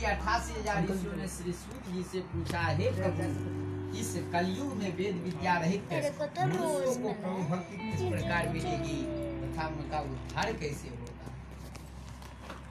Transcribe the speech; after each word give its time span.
तिरानवे 0.00 0.16
अठासी 0.16 0.52
हज़ार 0.54 0.84
ऋषियों 0.90 1.16
ने 1.16 1.26
श्री 1.28 1.52
सूत 1.52 1.88
जी 1.92 2.02
से 2.02 2.20
पूछा 2.32 2.60
हे 2.60 2.90
प्रभु 2.92 3.24
इस 4.00 4.12
कलयुग 4.32 4.72
में 4.76 4.96
वेद 4.96 5.16
विद्या 5.24 5.56
रहित 5.60 5.82
को 5.90 7.12
प्रभु 7.12 7.42
भक्ति 7.50 7.76
किस 7.76 8.00
प्रकार 8.08 8.48
मिलेगी 8.48 8.96
तथा 9.40 9.66
उनका 9.68 10.00
उद्धार 10.00 10.52
कैसे 10.60 10.88
होगा 10.88 11.28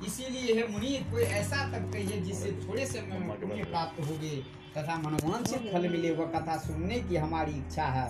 इसीलिए 0.07 0.55
हे 0.55 0.67
मुनि 0.73 0.91
कोई 1.11 1.23
ऐसा 1.41 1.63
तब 1.71 1.91
कहिए 1.93 2.19
जिससे 2.21 2.51
थोड़े 2.67 2.85
से 2.85 3.01
पुण्य 3.01 3.63
प्राप्त 3.65 3.99
होगे 4.09 4.35
तथा 4.77 4.97
मनोवांछित 4.97 5.71
फल 5.73 5.89
मिले, 5.89 6.11
वह 6.11 6.25
कथा 6.35 6.57
सुनने 6.57 6.99
की 7.01 7.15
हमारी 7.17 7.51
इच्छा 7.57 7.85
है। 7.97 8.07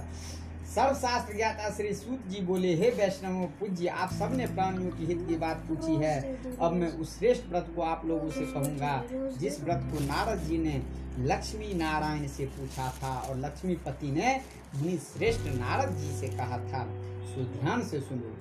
सर्वशास्त्र 0.69 1.35
ज्ञाता 1.35 1.69
श्री 1.69 1.93
सूत 1.93 2.25
जी 2.27 2.41
बोले, 2.41 2.73
हे 2.75 2.89
वैष्णव, 2.89 3.45
पूज्य, 3.59 3.87
आप 3.87 4.11
सबने 4.13 4.45
प्राणियों 4.47 4.89
की 4.89 5.05
हित 5.05 5.25
की 5.27 5.35
बात 5.35 5.63
पूछी 5.67 5.95
है। 5.95 6.57
अब 6.61 6.73
मैं 6.73 6.91
उस 6.93 7.17
श्रेष्ठ 7.17 7.47
व्रत 7.49 7.71
को 7.75 7.81
आप 7.81 8.05
लोगों 8.05 8.29
से 8.29 8.45
कहूँगा, 8.45 8.91
जिस 9.37 9.59
व्रत 9.63 9.89
को 9.93 9.99
नारद 9.99 10.39
जी 10.39 10.57
ने 10.57 10.81
लक्ष्मी 11.25 11.73
नारायण 11.73 12.27
से 12.27 12.45
पूछा 12.57 12.87
था 12.97 13.15
और 13.19 13.37
लक्ष्मीपति 13.37 14.11
ने 14.11 14.35
मुनि 14.75 14.97
श्रेष्ठ 14.97 15.47
नारद 15.55 15.95
जी 15.95 16.11
से 16.17 16.27
कहा 16.27 16.57
था। 16.59 16.83
सो 17.25 17.43
ध्यान 17.55 17.83
से 17.83 17.99
सुनो। 17.99 18.35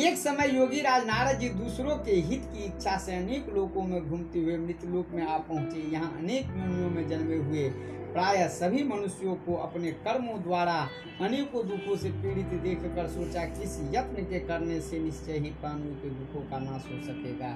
एक 0.00 0.16
समय 0.18 0.56
योगी 0.56 0.80
राज 0.80 1.06
नारद 1.06 1.40
जी 1.40 1.48
दूसरों 1.48 1.96
के 1.96 2.12
हित 2.28 2.44
की 2.52 2.64
इच्छा 2.64 2.96
से 2.98 3.16
अनेक 3.16 3.52
लोकों 3.54 3.82
में 3.82 4.00
घूमते 4.10 4.38
हुए 4.38 4.56
मृत्यु 4.58 5.04
में 5.12 5.26
आ 5.26 5.38
पहुँचे। 5.40 5.90
यहाँ 5.92 6.16
अनेक 6.18 6.46
योनियों 6.56 6.90
में 6.90 7.08
जन्मे 7.08 7.36
हुए। 7.36 7.68
प्राय 8.14 8.48
सभी 8.48 8.82
मनुष्यों 8.84 9.34
को 9.34 9.54
अपने 9.54 9.90
कर्मों 9.92 10.42
द्वारा 10.42 10.88
अनेकों 11.20 11.68
दुखों 11.68 11.96
से 11.96 12.10
पीड़ित 12.10 12.46
देखकर 12.46 13.06
सोचा 13.06 13.44
कि 13.44 13.62
इस 13.62 13.80
यत्न 13.94 14.22
के 14.22 14.38
करने 14.40 14.80
से 14.80 14.98
निश्चय 14.98 15.32
ही 15.32 15.50
प्राणियों 15.50 15.94
के 15.94 16.10
दुखों 16.10 16.40
का 16.40 16.58
नाश 16.58 16.84
हो 16.84 17.00
सकेगा। 17.04 17.50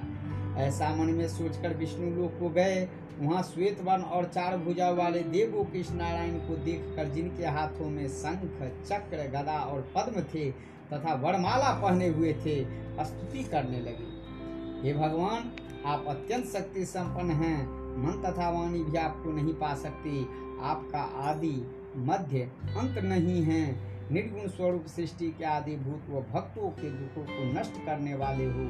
ऐसा 0.61 0.89
मन 0.95 1.09
में 1.09 1.27
सोचकर 1.29 1.73
विष्णु 1.73 2.09
लोक 2.15 2.39
को 2.39 2.49
गए। 2.49 2.89
वहाँ 3.19 3.43
श्वेत 3.43 3.81
वन 3.81 4.01
और 4.01 4.25
चार 4.25 4.57
भुजा 4.57 4.89
वाले 4.89 5.19
देवो 5.19 5.63
कृष्ण 5.63 5.95
नारायण 5.95 6.35
को 6.37 6.55
देखकर, 6.55 7.09
जिनके 7.09 7.45
हाथों 7.45 7.89
में 7.89 8.07
शंख, 8.07 8.41
चक्र, 8.89 9.17
गदा 9.17 9.59
और 9.59 9.81
पद्म 9.95 10.21
थे 10.21 10.51
तथा 10.93 11.13
वरमाला 11.13 11.81
पहने 11.81 12.07
हुए 12.07 12.33
थे, 12.33 12.63
स्तुति 13.05 13.43
करने 13.43 13.79
लगे। 13.79 14.87
हे 14.87 14.93
भगवान, 14.93 15.51
आप 15.85 16.05
अत्यंत 16.07 16.45
शक्ति 16.45 16.85
संपन्न 16.85 17.31
हैं। 17.31 17.79
मन 17.89 18.11
तथा 18.11 18.49
वाणी 18.49 18.83
भी 18.83 18.97
आपको 18.97 19.31
नहीं 19.31 19.53
पा 19.53 19.75
सकती। 19.75 20.27
आपका 20.61 21.01
आदि 21.01 21.75
मध्य 21.95 22.39
अंत 22.77 22.97
नहीं 22.97 23.43
है। 23.43 23.89
निर्गुण 24.11 24.47
स्वरूप 24.47 24.85
सृष्टि 24.87 25.27
के 25.27 25.43
आदि 25.45 25.75
भूत 25.75 26.03
व 26.09 26.19
भक्तों 26.33 26.69
के 26.69 26.89
दुखों 26.89 27.23
को 27.23 27.59
नष्ट 27.59 27.85
करने 27.85 28.15
वाले 28.15 28.45
हो। 28.45 28.65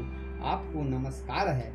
आपको 0.45 0.83
नमस्कार 0.83 1.47
है। 1.47 1.73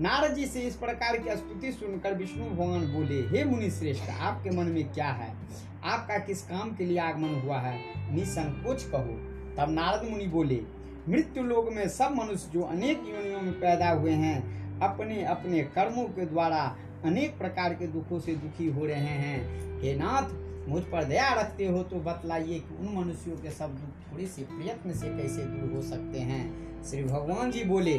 नारद 0.00 0.34
जी 0.34 0.46
से 0.46 0.60
इस 0.60 0.76
प्रकार 0.76 1.16
की 1.16 1.30
स्तुति 1.30 1.72
सुनकर 1.72 2.14
विष्णु 2.14 2.50
भगवान 2.50 2.92
बोले, 2.92 3.20
हे 3.20 3.44
मुनि 3.44 3.70
श्रेष्ठ 3.70 4.10
आपके 4.10 4.50
मन 4.50 4.64
में 4.64 4.92
क्या 4.92 5.08
है? 5.08 5.36
आपका 5.84 6.18
किस 6.18 6.42
काम 6.42 6.74
के 6.74 6.84
लिए 6.84 6.98
आगमन 6.98 7.40
हुआ 7.40 7.58
है? 7.58 7.80
निसंकोच 8.14 8.82
कहो। 8.82 9.32
तब 9.56 9.70
नारद 9.70 10.10
मुनि 10.10 10.26
बोले, 10.26 10.60
मृत्यु 11.08 11.42
लोक 11.42 11.68
में 11.72 11.88
सब 11.88 12.14
मनुष्य 12.16 12.50
जो 12.52 12.62
अनेक 12.62 13.02
योनियों 13.08 13.40
में 13.40 13.52
पैदा 13.52 13.90
हुए 13.90 14.12
हैं 14.12 14.62
अपने 14.80 15.24
अपने 15.24 15.62
कर्मों 15.62 16.04
के 16.04 16.26
द्वारा 16.26 16.76
अनेक 17.04 17.38
प्रकार 17.38 17.74
के 17.74 17.86
दुखों 17.86 18.18
से 18.20 18.34
दुखी 18.34 18.66
हो 18.70 18.86
रहे 18.86 19.14
हैं। 19.18 19.80
हे 19.80 19.94
नाथ, 19.94 20.30
मुझ 20.68 20.82
पर 20.82 21.04
दया 21.04 21.32
रखते 21.34 21.66
हो 21.66 21.82
तो 21.82 21.96
बतलाइए 21.96 22.58
कि 22.58 22.76
उन 22.76 22.94
मनुष्यों 22.96 23.36
के 23.36 23.50
सब 23.50 23.74
दुख 23.74 24.12
थोड़े 24.12 24.26
से 24.26 24.42
प्रयत्न 24.42 24.92
से 24.92 25.08
कैसे 25.08 25.44
दूर 25.44 25.72
हो 25.76 25.82
सकते 25.82 26.18
हैं? 26.20 26.82
श्री 26.84 27.02
भगवान 27.04 27.50
जी 27.50 27.64
बोले, 27.64 27.94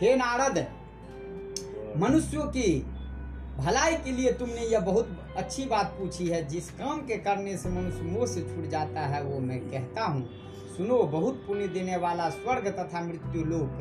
हे 0.00 0.14
नारद, 0.16 0.66
मनुष्यों 1.96 2.44
की 2.46 2.86
भलाई 3.58 3.94
के 3.96 4.12
लिए 4.12 4.32
तुमने 4.32 4.62
यह 4.62 4.80
बहुत 4.80 5.34
अच्छी 5.36 5.64
बात 5.64 5.94
पूछी 5.98 6.28
है। 6.28 6.46
जिस 6.48 6.70
काम 6.70 7.00
के 7.00 7.16
करने 7.16 7.56
से 7.56 7.68
मनुष्य 7.68 8.02
मोह 8.02 8.26
से 8.26 8.40
छूट 8.42 8.68
जाता 8.70 9.00
है, 9.00 9.22
वो 9.22 9.38
मैं 9.40 9.60
कहता 9.60 10.04
हूँ, 10.04 10.28
सुनो, 10.76 11.02
बहुत 11.02 11.44
पुण्य 11.46 11.68
देने 11.68 11.96
वाला 11.96 12.28
स्वर्ग 12.30 12.68
तथा 12.68 13.00
मृत्यु 13.00 13.44
लोक, 13.44 13.80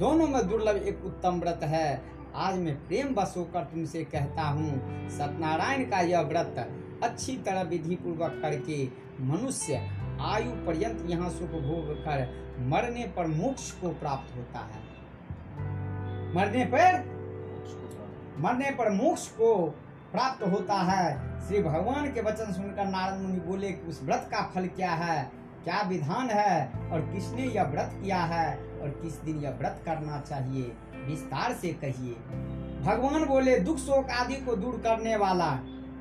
दोनों 0.00 0.26
में 0.26 0.48
दुर्लभ 0.48 0.76
एक 0.76 1.04
उत्तम 1.04 1.40
व्रत 1.40 1.60
है। 1.62 2.15
आज 2.36 2.56
मैं 2.58 2.74
प्रेम 2.86 3.14
बस 3.14 3.34
होकर 3.36 3.62
तुमसे 3.64 4.02
कहता 4.04 4.42
हूँ, 4.42 4.70
सत्यनारायण 5.10 5.84
का 5.84 6.00
यह 6.00 6.20
व्रत 6.20 6.56
अच्छी 7.02 7.36
तरह 7.36 7.62
विधि 7.62 7.94
पूर्वक 7.94 8.38
करके 8.42 8.84
मनुष्य 9.24 9.76
आयु 10.22 10.50
पर्यंत 10.66 11.04
यहाँ 11.10 11.30
सुख 11.30 11.50
भोग 11.62 11.88
कर 12.04 12.26
मरने 12.68 13.06
पर 13.06 13.26
मोक्ष 13.26 13.70
को 13.72 13.88
प्राप्त 13.88 14.36
होता 14.36 14.58
है। 14.58 14.82
मरने 16.34 16.64
पर? 16.64 16.98
मरने 18.38 18.70
पर 18.70 18.90
मोक्ष 18.90 19.26
को 19.28 19.54
प्राप्त 20.12 20.46
होता 20.46 20.74
है। 20.82 21.40
श्री 21.46 21.62
भगवान 21.62 22.12
के 22.12 22.20
वचन 22.20 22.52
सुनकर 22.52 22.86
नारद 22.86 23.20
मुनि 23.20 23.40
बोले 23.40 23.72
कि 23.72 23.88
उस 23.88 24.02
व्रत 24.02 24.28
का 24.32 24.42
फल 24.54 24.66
क्या 24.66 24.90
है? 24.90 25.30
क्या 25.66 25.82
विधान 25.82 26.30
है? 26.30 26.70
और 26.90 27.00
किसने 27.00 27.42
यह 27.42 27.62
व्रत 27.62 27.90
किया 27.94 28.20
है? 28.22 28.58
और 28.82 28.88
किस 28.88 29.12
दिन 29.12 29.38
यह 29.38 29.50
व्रत 29.50 29.82
करना 29.84 30.20
चाहिए? 30.20 30.72
विस्तार 30.94 31.52
से 31.52 31.68
कहिए। 31.68 32.14
भगवान 32.82 33.24
बोले, 33.24 33.60
दुख 33.60 33.76
शोक 33.76 34.10
आदि 34.10 34.34
को 34.34 34.56
दूर 34.56 34.80
करने 34.84 35.16
वाला, 35.16 35.50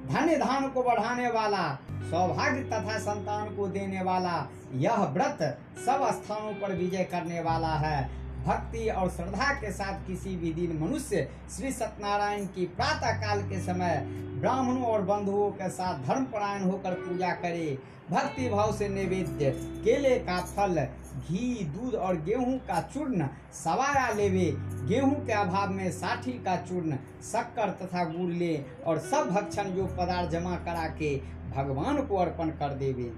धन 0.07 0.39
धान 0.39 0.67
को 0.67 0.83
बढ़ाने 0.83 1.31
वाला, 1.31 1.79
सौभाग्य 1.91 2.63
तथा 2.63 2.99
संतान 2.99 3.55
को 3.55 3.67
देने 3.67 4.03
वाला, 4.03 4.49
यह 4.73 5.03
व्रत 5.03 5.59
सब 5.85 6.11
स्थानों 6.11 6.53
पर 6.53 6.75
विजय 6.75 7.03
करने 7.03 7.39
वाला 7.39 7.73
है। 7.73 8.09
भक्ति 8.45 8.87
और 8.89 9.09
श्रद्धा 9.09 9.51
के 9.53 9.71
साथ 9.71 10.05
किसी 10.07 10.35
भी 10.35 10.53
दिन 10.53 10.77
मनुष्य 10.81 11.27
श्री 11.51 11.71
सत्यनारायण 11.71 12.45
की 12.45 12.65
प्रातः 12.75 13.11
काल 13.21 13.41
के 13.41 13.59
समय 13.59 14.03
ब्राह्मणों 14.39 14.83
और 14.83 15.01
बंधुओं 15.01 15.49
के 15.51 15.69
साथ 15.69 16.03
धर्म 16.07 16.25
परायण 16.25 16.63
होकर 16.63 16.93
पूजा 16.99 17.31
करे। 17.35 17.77
भक्ति 18.11 18.49
भाव 18.49 18.75
से 18.75 18.89
नैवेद्य 18.89 19.51
केले 19.83 20.17
का 20.19 20.39
फल, 20.47 20.79
घी, 21.19 21.63
दूध 21.65 21.95
और 21.95 22.21
गेहूँ 22.21 22.57
का 22.57 22.81
चूर्ण 22.93 23.27
सवारा 23.53 24.07
लेवे। 24.13 24.51
गेहूँ 24.87 25.25
के 25.25 25.33
अभाव 25.33 25.69
में 25.69 25.91
साठी 25.91 26.31
का 26.43 26.55
चूर्ण, 26.61 26.95
शक्कर 27.23 27.69
तथा 27.81 28.03
गुड़ 28.03 28.31
ले 28.31 28.55
और 28.85 28.99
सब 29.01 29.29
भक्षण 29.31 29.77
योग 29.77 29.95
पदार्थ 29.97 30.29
जमा 30.31 30.55
करा 30.65 30.87
के 30.99 31.15
भगवान 31.55 32.01
को 32.01 32.17
अर्पण 32.17 32.49
कर 32.51 32.73
देवे। 32.75 33.11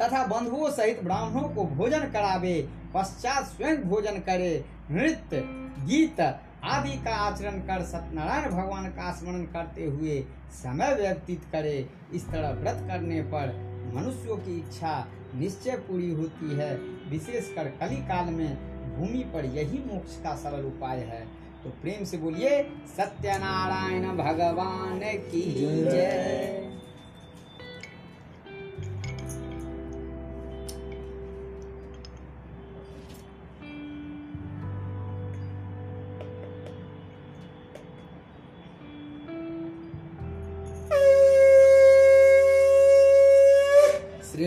तथा 0.00 0.26
बंधुओं 0.26 0.70
सहित 0.70 1.02
ब्राह्मणों 1.04 1.48
को 1.48 1.64
भोजन 1.66 2.10
करावे। 2.10 2.60
पश्चात 2.94 3.44
स्वयं 3.44 3.76
भोजन 3.76 4.18
करे, 4.18 4.64
नृत्य, 4.90 5.40
गीत 5.86 6.20
आदि 6.64 6.92
का 7.04 7.14
आचरण 7.16 7.58
कर 7.58 7.82
सत्यनारायण 7.82 8.50
भगवान 8.50 8.86
का 8.86 9.12
स्मरण 9.12 9.44
करते 9.44 9.84
हुए 9.84 10.20
समय 10.52 10.94
व्यतीत 10.94 11.44
करे। 11.52 11.88
इस 12.14 12.28
तरह 12.28 12.50
व्रत 12.50 12.84
करने 12.88 13.22
पर 13.22 13.52
मनुष्यों 13.94 14.36
की 14.36 14.56
इच्छा 14.58 15.08
निश्चय 15.34 15.76
पूरी 15.76 16.10
होती 16.10 16.54
है। 16.54 16.74
विशेषकर 17.10 17.68
कली 17.80 17.96
काल 17.96 18.26
में 18.26 18.56
भूमि 18.96 19.24
पर 19.34 19.44
यही 19.44 19.78
मोक्ष 19.78 20.16
का 20.16 20.34
सरल 20.34 20.64
उपाय 20.64 20.98
है। 20.98 21.24
तो 21.64 21.70
प्रेम 21.70 22.04
से 22.04 22.16
बोलिए, 22.16 22.62
सत्यनारायण 22.96 24.16
भगवान 24.16 25.00
की 25.04 25.42
जय। 25.84 26.66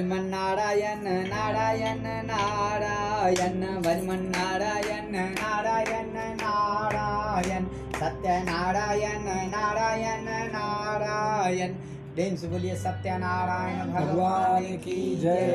श्रीमन्नारायण 0.04 1.04
नारायण 1.28 2.02
नारायण 2.28 3.62
भजमन्नारायण 3.82 5.14
नारायण 5.36 6.10
नारायण 6.42 7.66
सत्यनारायण 7.94 9.24
नारायण 9.52 10.26
नारायण 10.52 11.74
प्रेम 12.16 12.36
से 12.36 12.48
बोलिए 12.48 12.76
सत्यनारायण 12.76 13.94
भगवान 13.94 14.66
की 14.78 14.98
जय। 15.16 15.48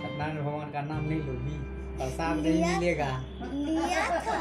सत्यनारायण 0.00 0.42
भगवान 0.42 0.70
का 0.70 0.82
नाम 0.82 1.04
नहीं 1.04 1.20
लोगी 1.20 1.56
प्रसाद 1.96 2.36
नहीं 2.36 2.64
मिलेगा। 2.66 3.10
लिया 3.52 4.04
था। 4.20 4.36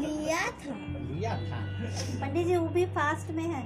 लिया 0.00 0.42
था। 0.60 0.76
लिया 1.06 1.38
था। 1.48 1.64
पंडित 2.20 2.46
जी 2.46 2.56
वो 2.56 2.68
भी 2.68 2.86
फास्ट 2.98 3.30
में 3.30 3.44
है। 3.44 3.62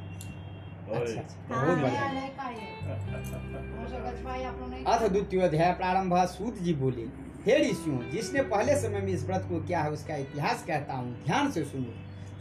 अथ 4.86 5.08
द्वितीय 5.08 5.40
अध्याय 5.42 5.72
प्रारंभ 5.72 6.14
सूत 6.28 6.58
जी 6.58 6.74
बोले 6.74 7.02
हे 7.46 7.58
ऋषियों 7.60 7.98
जिसने 8.10 8.42
पहले 8.44 8.76
समय 8.76 9.00
में 9.00 9.12
इस 9.12 9.24
व्रत 9.26 9.46
को 9.48 9.60
किया 9.66 9.80
है 9.80 9.90
उसका 9.92 10.16
इतिहास 10.16 10.64
कहता 10.66 10.94
हूँ। 10.94 11.10
ध्यान 11.24 11.50
से 11.50 11.64
सुनो 11.64 11.92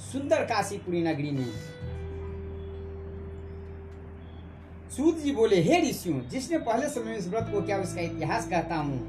सुंदर 0.01 0.43
काशीपुरी 0.45 1.01
नगरी 1.03 1.31
में 1.31 1.45
सूत 4.97 5.17
जी 5.17 5.31
बोले 5.31 5.61
हे 5.61 5.81
ऋषियों 5.89 6.19
जिसने 6.29 6.57
पहले 6.59 6.89
समय 6.89 7.03
में 7.03 7.17
इस 7.17 7.27
व्रत 7.27 7.49
को 7.51 7.61
किया 7.61 7.77
उसका 7.77 8.01
इतिहास 8.01 8.47
कहता 8.49 8.75
हूँ। 8.75 8.99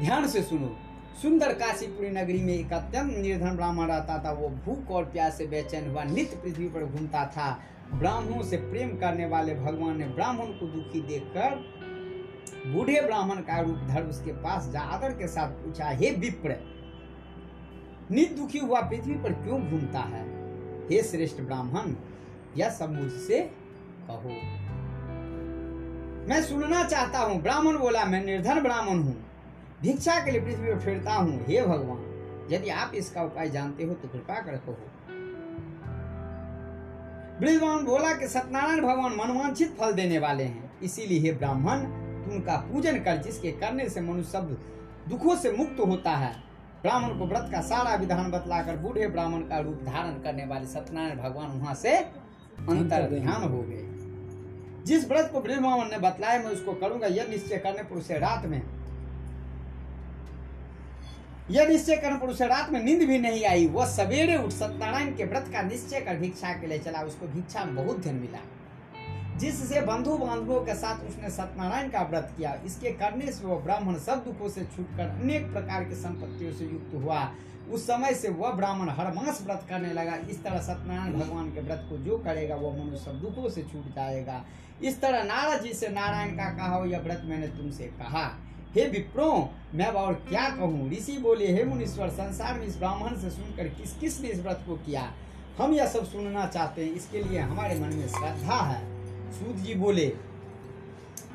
ध्यान 0.00 0.26
से 0.28 0.42
सुनो 0.42 0.76
सुंदर 1.22 1.52
काशीपुरी 1.54 2.10
नगरी 2.10 2.42
में 2.42 2.52
एक 2.54 2.72
अत्यंत 2.72 3.16
निर्धन 3.16 3.56
ब्राह्मण 3.56 3.86
रहता 3.86 4.18
था। 4.24 4.30
वो 4.32 4.48
भूख 4.64 4.90
और 4.90 5.04
प्यास 5.04 5.36
से 5.38 5.46
बेचैन 5.46 5.90
हुआ 5.90 6.04
नित्य 6.04 6.36
पृथ्वी 6.36 6.68
पर 6.68 6.84
घूमता 6.84 7.24
था। 7.26 7.50
ब्राह्मणों 7.92 8.42
से 8.42 8.56
प्रेम 8.56 8.96
करने 8.98 9.26
वाले 9.26 9.54
भगवान 9.54 9.96
ने 9.98 10.06
ब्राह्मण 10.06 10.46
को 10.46 10.66
दुखी 10.66 11.00
देखकर 11.00 11.54
बूढ़े 12.66 13.00
ब्राह्मण 13.00 13.40
का 13.40 13.60
रूप 13.60 13.78
धर 13.88 14.02
उसके 14.02 14.32
पास 14.32 14.68
जा 14.68 14.80
आदर 14.80 15.12
के 15.12 15.28
साथ 15.28 15.50
पूछा, 15.54 15.88
हे 15.88 16.10
विप्र 16.10 16.56
नित 18.10 18.32
दुखी 18.36 18.58
हुआ 18.58 18.80
पृथ्वी 18.80 19.14
पर 19.14 19.32
क्यों 19.32 19.60
घूमता 19.60 20.00
है? 20.00 20.22
हे 20.88 21.02
श्रेष्ठ 21.02 21.40
ब्राह्मण, 21.40 21.94
यह 22.56 22.70
सब 22.70 22.92
मुझसे 22.92 23.40
कहो। 24.10 24.28
मैं 26.28 26.42
सुनना 26.42 26.82
चाहता 26.84 27.18
हूँ। 27.18 27.40
ब्राह्मण 27.42 27.78
बोला, 27.78 28.04
मैं 28.04 28.24
निर्धन 28.24 28.60
ब्राह्मण 28.60 29.02
हूँ। 29.02 29.16
भिक्षा 29.82 30.18
के 30.24 30.30
लिए 30.30 30.40
पृथ्वी 30.40 30.72
पर 30.72 30.78
फिरता 30.78 31.14
हूँ। 31.14 31.38
हे 31.46 31.62
भगवान, 31.62 32.46
यदि 32.50 32.68
आप 32.70 32.92
इसका 32.94 33.22
उपाय 33.22 33.50
जानते 33.50 33.84
हो 33.84 33.94
तो 33.94 34.08
कृपा 34.08 34.40
कर 34.40 34.56
कहो। 34.56 34.90
ब्रजवान 37.44 37.84
बोला 37.84 38.12
कि 38.12 38.28
सत्यनारायण 38.28 38.80
भगवान 38.80 39.12
मनवांछित 39.12 39.76
फल 39.80 39.92
देने 39.92 40.18
वाले 40.18 40.44
हैं। 40.44 40.80
इसीलिए 40.82 41.18
हे 41.18 41.32
ब्राह्मण 41.32 41.78
तू 42.24 42.30
उनका 42.32 42.56
पूजन 42.56 42.98
कर, 42.98 43.16
जिसके 43.16 43.50
करने 43.52 43.88
से 43.88 44.00
मनुष्य 44.00 44.30
सब 44.30 44.48
दुखों 45.08 45.36
से 45.36 45.52
मुक्त 45.52 45.80
होता 45.80 46.10
है। 46.10 46.32
ब्राह्मण 46.82 47.18
को 47.18 47.26
व्रत 47.26 47.48
का 47.52 47.60
सारा 47.60 47.94
विधान 47.94 48.30
बतलाकर 48.30 48.76
बूढ़े 48.76 49.06
ब्राह्मण 49.06 49.40
का 49.40 49.58
रूप 49.58 49.82
धारण 49.84 50.12
करने 50.12 50.46
वाले 50.46 50.66
सत्यनारायण 50.66 51.18
भगवान 51.18 51.60
वहाँ 51.60 51.74
से 51.74 51.96
अंतर 51.96 53.08
ध्यान 53.10 53.42
हो 53.42 53.62
गए। 53.62 54.84
जिस 54.84 55.08
व्रत 55.08 55.30
को 55.32 55.40
ब्रह्मावन 55.40 55.90
ने 55.90 55.98
बतलाया, 55.98 56.38
मैं 56.38 56.50
उसको 56.50 56.72
करूँगा, 56.72 57.06
यह 57.06 57.26
निश्चय 57.30 57.56
करने 57.56 57.82
पर 57.82 57.96
उसे 57.96 58.18
रात 58.18 58.46
में। 58.46 58.62
यह 61.50 61.68
निश्चय 61.68 61.96
पर 61.96 62.28
उसे 62.28 62.46
रात 62.46 62.70
में 62.70 62.82
नींद 62.82 63.02
भी 63.02 63.18
नहीं 63.18 63.44
आई, 63.44 63.66
वह 63.66 63.86
सवेरे 63.86 64.36
उठ 64.36 64.50
सत्यनारायण 64.50 65.16
के 65.16 65.24
व्रत 65.24 65.44
का 65.52 65.62
निश्चय 65.62 66.00
कर 66.00 66.16
भिक्षा 66.16 66.52
के 66.52 66.66
लिए 66.66 66.78
चला। 66.78 67.00
उसको 67.00 67.26
भिक्षा 67.26 67.64
में 67.64 67.76
बहुत 67.76 68.00
धन 68.00 68.14
मिला। 68.14 68.38
जिससे 69.38 69.80
बंधु 69.80 70.16
बांधवों 70.18 70.60
के 70.60 70.74
साथ 70.74 70.98
उसने 70.98 71.30
सत्यनारायण 71.30 71.88
का 71.88 72.02
व्रत 72.02 72.32
किया। 72.36 72.60
इसके 72.66 72.90
करने 72.90 73.32
से 73.32 73.46
वह 73.46 73.60
ब्राह्मण 73.60 73.98
सब 73.98 74.24
दुखों 74.24 74.48
से 74.48 74.64
छूटकर 74.64 75.20
अनेक 75.22 75.52
प्रकार 75.52 75.84
की 75.84 75.94
संपत्तियों 75.94 76.52
से 76.52 76.64
युक्त 76.64 76.90
हुआ। 76.94 77.32
उस 77.70 77.86
समय 77.86 78.14
से 78.14 78.28
वह 78.28 78.50
ब्राह्मण 78.50 78.88
हर 78.88 79.12
मास 79.12 79.42
व्रत 79.46 79.66
करने 79.68 79.92
लगा। 79.92 80.16
इस 80.30 80.44
तरह 80.44 80.58
सत्यनारायण 80.58 81.12
भगवान 81.12 81.52
के 81.52 81.60
व्रत 81.60 81.86
को 81.90 81.96
जो 81.96 82.18
करेगा, 82.18 82.54
वह 82.54 82.84
मनुष्य 82.84 83.04
सब 83.04 83.20
दुखों 83.20 83.50
से 83.50 83.62
छूट 83.62 83.94
जाएगा। 83.94 84.44
इस 84.82 85.00
तरह 85.00 85.22
नारद 85.22 85.62
जी 85.62 85.72
से, 85.72 85.88
नारायण 85.88 86.36
का 86.36 86.44
कहा 86.44 86.84
यह 86.84 86.98
व्रत 86.98 87.22
मैंने 87.24 87.46
तुमसे 87.46 87.84
कहा। 87.84 88.43
हे 88.76 88.86
विप्रो, 88.88 89.50
मैं 89.74 89.86
अब 89.86 89.96
और 89.96 90.14
क्या 90.28 90.48
कहूँ? 90.48 90.90
ऋषि 90.90 91.16
बोले, 91.18 91.52
हे 91.52 91.64
मुनीश्वर, 91.64 92.08
संसार 92.08 92.58
में 92.58 92.66
इस 92.66 92.76
ब्राह्मण 92.76 93.16
से 93.16 93.30
सुनकर 93.30 93.68
किस 93.68 93.92
किस 93.96 94.20
ने 94.20 94.28
इस 94.28 94.40
व्रत 94.40 94.64
को 94.66 94.76
किया? 94.76 95.02
हम 95.58 95.74
यह 95.74 95.86
सब 95.86 96.04
सुनना 96.04 96.46
चाहते 96.46 96.84
हैं, 96.84 96.92
इसके 96.92 97.22
लिए 97.22 97.38
हमारे 97.38 97.74
मन 97.74 97.94
में 97.94 98.08
श्रद्धा 98.08 98.60
है। 98.60 98.80
सूद 99.32 99.56
जी 99.56 99.74
बोले, 99.74 100.06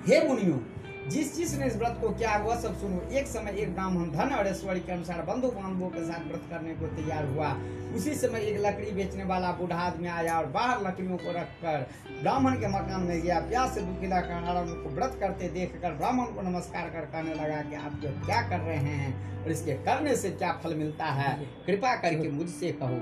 हे 0.08 0.28
मुनियो 0.28 0.62
जिस 1.08 1.38
जिस 1.38 1.58
ने 1.60 1.66
इस 1.66 1.76
व्रत 1.76 1.98
को 2.02 2.10
किया 2.10 2.38
वह 2.38 2.56
सब 2.56 2.80
सुनो। 2.80 3.02
एक 3.10 3.28
समय 3.28 3.52
एक 3.52 3.74
ब्राह्मण 3.74 4.10
धन 4.12 4.36
और 4.36 4.48
ऐश्वर्य 4.48 4.80
के 4.80 4.92
अनुसार 4.92 5.22
बंधु 5.22 5.48
बांधवों 5.48 5.90
के 5.90 6.04
साथ 6.06 6.28
व्रत 6.28 6.42
करने 6.50 6.74
को 6.74 6.88
तैयार 6.88 7.26
हुआ। 7.26 7.58
उसी 7.96 8.14
समय 8.14 8.40
एक 8.40 8.60
लकड़ी 8.60 8.92
बेचने 8.92 9.24
वाला 9.24 9.52
बूढ़ा 9.52 9.76
आदमी 9.76 10.08
आया 10.08 10.38
और 10.38 10.46
बाहर 10.46 10.82
लकड़ियों 10.82 11.18
को 11.18 11.32
रखकर 11.32 11.88
ब्राह्मण 12.22 12.54
के 12.54 12.68
मकान 12.68 13.02
में 13.02 13.22
गया। 13.22 13.40
प्यास 13.40 13.74
से 13.74 13.82
दुखी 13.82 14.08
लगा 14.08 14.62
उनको 14.62 14.90
व्रत 14.90 15.18
करते 15.20 15.50
देखकर 15.50 15.94
ब्राह्मण 15.94 16.26
को 16.26 16.42
नमस्कार 16.42 16.90
कर 16.90 17.06
कहने 17.06 17.34
लगा 17.34 17.62
कि 17.62 17.76
आप 17.76 17.94
जो 17.94 18.10
क्या 18.26 18.42
कर 18.42 18.60
रहे 18.60 18.78
हैं 18.78 19.44
और 19.44 19.52
इसके 19.52 19.74
करने 19.74 20.16
से 20.16 20.30
क्या 20.30 20.52
फल 20.64 20.76
मिलता 20.76 21.06
है? 21.06 21.36
कृपा 21.66 21.96
करके 21.96 22.30
मुझसे 22.30 22.72
कहो। 22.72 23.00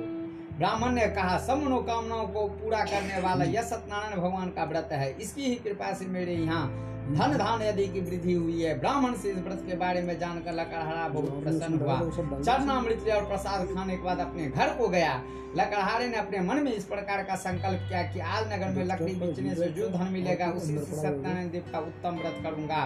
ब्राह्मण 0.58 0.92
ने 0.92 1.08
कहा 1.08 1.38
सब 1.38 1.64
मनोकामनाओं 1.64 2.28
को 2.28 2.48
पूरा 2.48 2.84
करने 2.86 3.22
वाला 3.22 3.46
यह 3.46 3.62
सत्यनारायण 3.62 4.22
भगवान 4.22 4.50
का 4.50 4.64
व्रत 4.64 4.90
है। 4.92 5.18
इसकी 5.18 5.42
ही 5.42 5.56
कृपा 5.56 5.94
से 5.94 6.06
मेरे 6.06 6.36
यहाँ 6.36 6.68
धन 7.08 7.38
धान 7.38 7.62
यदि 7.62 7.88
की 7.88 8.00
वृद्धि 8.02 8.34
हुई 8.34 8.62
है 8.62 8.78
ब्राह्मण 8.80 9.14
से 9.16 9.30
इस 9.32 9.38
व्रत 9.38 9.64
के 9.68 9.76
बारे 9.78 10.02
में 10.02 10.18
जानकर 10.20 10.54
लकड़हारा 10.54 11.08
बहुत 11.10 11.44
प्रसन्न 11.44 11.80
हुआ। 11.80 12.00
चरणामृत 12.42 13.04
लिया 13.04 13.16
और 13.16 13.26
प्रसाद 13.26 13.68
खाने 13.68 13.98
के 13.98 14.04
बाद 14.04 14.20
अपने 14.20 14.48
घर 14.48 14.74
को 14.78 14.88
गया। 14.90 15.14
लकड़हारे 15.58 16.08
ने 16.08 16.18
अपने 16.18 16.40
मन 16.40 16.58
में 16.64 16.72
इस 16.74 16.84
प्रकार 16.86 17.24
का 17.24 17.36
संकल्प 17.38 17.88
किया 17.90 18.02
कि 18.04 18.20
आज 18.20 18.52
नगर 18.54 18.70
में 18.70 18.84
लकड़ी 18.86 19.14
बेचने 19.16 19.56
से 19.56 19.68
जो 19.72 19.88
धन 19.90 20.12
मिलेगा 20.14 20.48
उसी 20.52 20.78
से 20.78 20.96
सत्यनारायण 20.96 21.50
देव 21.50 21.72
का 21.72 21.80
उत्तम 21.82 22.18
व्रत 22.18 22.40
करूँगा। 22.44 22.82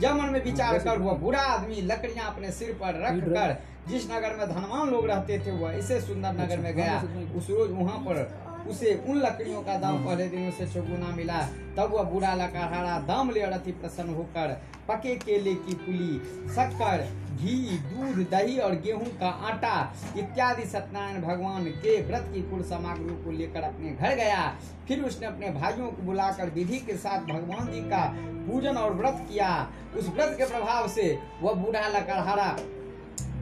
जब 0.00 0.14
मन 0.14 0.32
में 0.32 0.42
विचार 0.44 0.78
कर 0.78 1.00
हुआ 1.00 1.12
बुरा 1.18 1.40
आदमी 1.50 1.80
लकड़ियाँ 1.84 2.26
अपने 2.26 2.50
सिर 2.52 2.72
पर 2.82 3.02
रख 3.02 3.22
कर 3.26 3.56
जिस 3.88 4.10
नगर 4.10 4.36
में 4.36 4.46
धनवान 4.48 4.88
लोग 4.90 5.06
रहते 5.06 5.38
थे 5.38 5.50
वह 5.58 5.72
इसे 5.74 6.00
सुंदर 6.00 6.32
नगर 6.34 6.58
में 6.58 6.74
गया। 6.76 6.96
उस 7.36 7.50
रोज 7.50 7.70
वहाँ 7.72 7.98
पर 8.06 8.24
उसे 8.66 8.94
उन 9.08 9.18
लकड़ियों 9.18 9.62
का 9.62 9.76
दाम 9.78 10.04
पहले 10.04 10.28
दिनों 10.28 10.50
से 10.50 10.66
चौगुना 10.66 11.14
मिला। 11.16 11.40
तब 11.76 11.92
वह 11.92 12.02
बुरा 12.10 12.34
लकड़हारा 12.34 12.98
दाम 13.08 13.30
ले 13.30 13.40
अति 13.42 13.72
प्रसन्न 13.72 14.14
होकर 14.14 14.60
पके 14.88 15.14
केले 15.16 15.54
की 15.56 15.74
पुली, 15.76 16.18
शक्कर, 16.48 17.02
घी, 17.36 17.56
दूध, 17.78 18.18
दही 18.30 18.58
और 18.58 18.74
गेहूँ 18.80 19.08
का 19.20 19.28
आटा 19.48 19.74
इत्यादि 20.18 20.64
सत्यनारायण 20.64 21.22
भगवान 21.22 21.64
के 21.64 22.00
व्रत 22.02 22.30
की 22.34 22.42
कुल 22.42 22.62
सामग्रियों 22.62 23.16
को 23.24 23.30
लेकर 23.30 23.62
अपने 23.62 23.90
घर 23.90 24.14
गया। 24.14 24.46
फिर 24.88 25.02
उसने 25.02 25.26
अपने 25.26 25.50
भाइयों 25.50 25.86
को 25.86 26.02
बुलाकर 26.02 26.50
विधि 26.50 26.78
के 26.80 26.96
साथ 26.96 27.26
भगवान 27.26 27.72
जी 27.72 27.80
का 27.90 28.04
पूजन 28.46 28.76
और 28.76 28.94
व्रत 28.94 29.26
किया। 29.30 29.50
उस 29.98 30.08
व्रत 30.08 30.34
के 30.38 30.46
प्रभाव 30.46 30.88
से 30.88 31.18
वह 31.42 31.52
बूढ़ा 31.54 31.86
लकड़हारा 31.88 32.48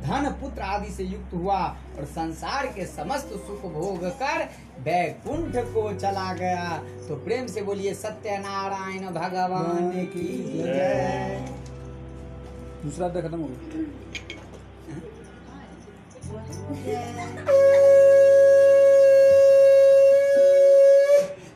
धन 0.05 0.25
पुत्र 0.41 0.63
आदि 0.63 0.91
से 0.93 1.05
युक्त 1.05 1.35
हुआ 1.35 1.59
और 1.99 2.05
संसार 2.07 2.67
के 2.75 2.87
समस्त 2.87 3.29
सुख 3.47 3.63
भोग 3.73 4.05
कर 4.21 4.45
बैकुंठ 4.85 5.57
को 5.75 5.83
चला 5.95 6.33
गया। 6.35 6.67
तो 7.09 7.17
प्रेम 7.25 7.47
से 7.47 7.63
बोलिए 7.63 7.95
सत्यनारायण 7.95 9.05
भगवान 9.15 9.91
की 10.15 10.29
जय। 10.57 11.45
दूसरा 12.85 13.07
अध्याय 13.07 13.23
खत्म 13.23 13.41
हो 13.41 13.49
गया। 13.49 13.59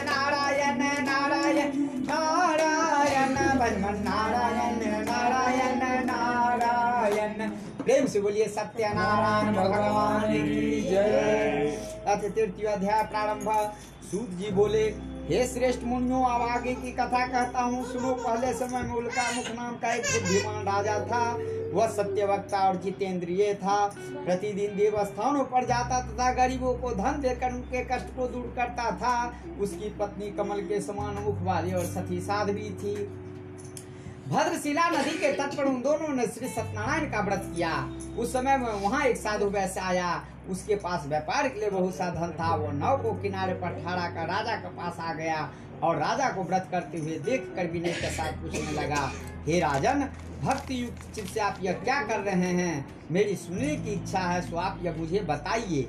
नारायण 0.04 0.78
नारायण 1.04 1.72
नारायण 2.06 3.34
नारायण 5.04 6.06
नारायण। 6.06 7.50
प्रेम 7.84 8.06
से 8.06 8.20
बोलिए 8.20 8.44
सत्यनारायण, 8.44 9.54
भगवान 9.54 10.20
की 10.20 10.80
जय। 10.80 11.78
अथ 12.06 12.20
तृतीय 12.20 12.66
अध्याय 12.66 13.02
प्रारंभ। 13.02 13.72
सूत 14.10 14.30
जी 14.30 14.50
बोले, 14.50 14.84
हे 15.28 15.46
श्रेष्ठ 15.46 15.84
मुनियों, 15.84 16.24
अब 16.24 16.42
आगे 16.48 16.74
की 16.74 16.92
कथा 16.92 17.26
कहता 17.26 17.62
हूँ। 17.62 17.92
सुनो, 17.92 18.12
पहले 18.14 18.52
समय 18.52 18.82
में 18.82 18.94
उल्का 18.94 19.32
मुख 19.32 19.44
नाम 19.44 19.74
का 19.74 19.94
एक 19.94 20.02
बुद्धिमान 20.02 20.64
राजा 20.64 20.98
था। 21.00 21.38
वह 21.74 21.86
सत्यवक्ता 21.90 22.58
और 22.60 22.76
जितेंद्रिय 22.82 23.54
था। 23.54 23.76
प्रतिदिन 24.16 24.76
देवस्थानों 24.76 25.44
पर 25.46 25.66
जाता 25.66 26.00
तथा 26.02 26.32
गरीबों 26.34 26.74
को 26.74 26.90
धन 26.94 27.20
देकर 27.20 27.52
उनके 27.52 27.84
कष्ट 27.86 28.14
को 28.16 28.26
दूर 28.28 28.52
करता 28.56 28.90
था। 28.96 29.16
उसकी 29.60 29.88
पत्नी 29.98 30.30
कमल 30.32 30.60
के 30.62 30.80
समान 30.82 31.22
मुख 31.24 31.42
वाली 31.42 31.72
और 31.72 31.84
सती 31.86 32.20
साध्वी 32.22 32.70
थी। 32.80 32.94
भद्रशिला 34.26 34.88
नदी 34.90 35.18
के 35.18 35.32
तट 35.32 35.56
पर 35.56 35.64
उन 35.64 35.80
दोनों 35.82 36.14
ने 36.16 36.26
श्री 36.26 36.48
सत्यनारायण 36.48 37.10
का 37.10 37.20
व्रत 37.22 37.50
किया। 37.56 37.72
उस 38.18 38.32
समय 38.32 38.56
में 38.56 38.72
वहाँ 38.82 39.04
एक 39.04 39.16
साधु 39.16 39.46
वैसे 39.50 39.80
आया। 39.82 40.22
उसके 40.50 40.74
पास 40.76 41.06
व्यापार 41.06 41.48
के 41.48 41.60
लिए 41.60 41.70
बहुत 41.70 41.94
सा 41.94 42.08
धन 42.10 42.32
था। 42.40 42.54
वो 42.56 42.70
नाव 42.72 43.02
को 43.02 43.12
किनारे 43.22 43.54
पर 43.54 43.74
ठहरा 43.74 44.08
कर 44.10 44.26
राजा 44.28 44.56
के 44.56 44.68
पास 44.76 44.96
आ 45.00 45.12
गया 45.14 45.48
और 45.82 45.96
राजा 45.96 46.28
को 46.30 46.42
व्रत 46.44 46.68
करते 46.70 46.98
हुए 46.98 47.18
देख 47.20 47.52
कर 47.56 47.66
विनय 47.66 47.92
के 47.92 48.10
साथ 48.10 48.42
पूछने 48.42 48.72
लगा, 48.72 49.10
हे 49.46 49.58
राजन 49.60 50.08
भक्ति 50.42 50.82
युक्त 50.82 51.14
चित्त 51.14 51.34
से 51.34 51.40
आप 51.40 51.58
यह 51.62 51.72
क्या 51.72 52.02
कर 52.02 52.20
रहे 52.20 52.52
हैं? 52.52 52.86
मेरी 53.10 53.36
सुनने 53.36 53.76
की 53.76 53.92
इच्छा 53.92 54.18
है, 54.18 54.40
सो 54.42 54.56
आप 54.56 54.78
यह 54.82 54.96
मुझे 54.96 55.20
बताइए। 55.20 55.82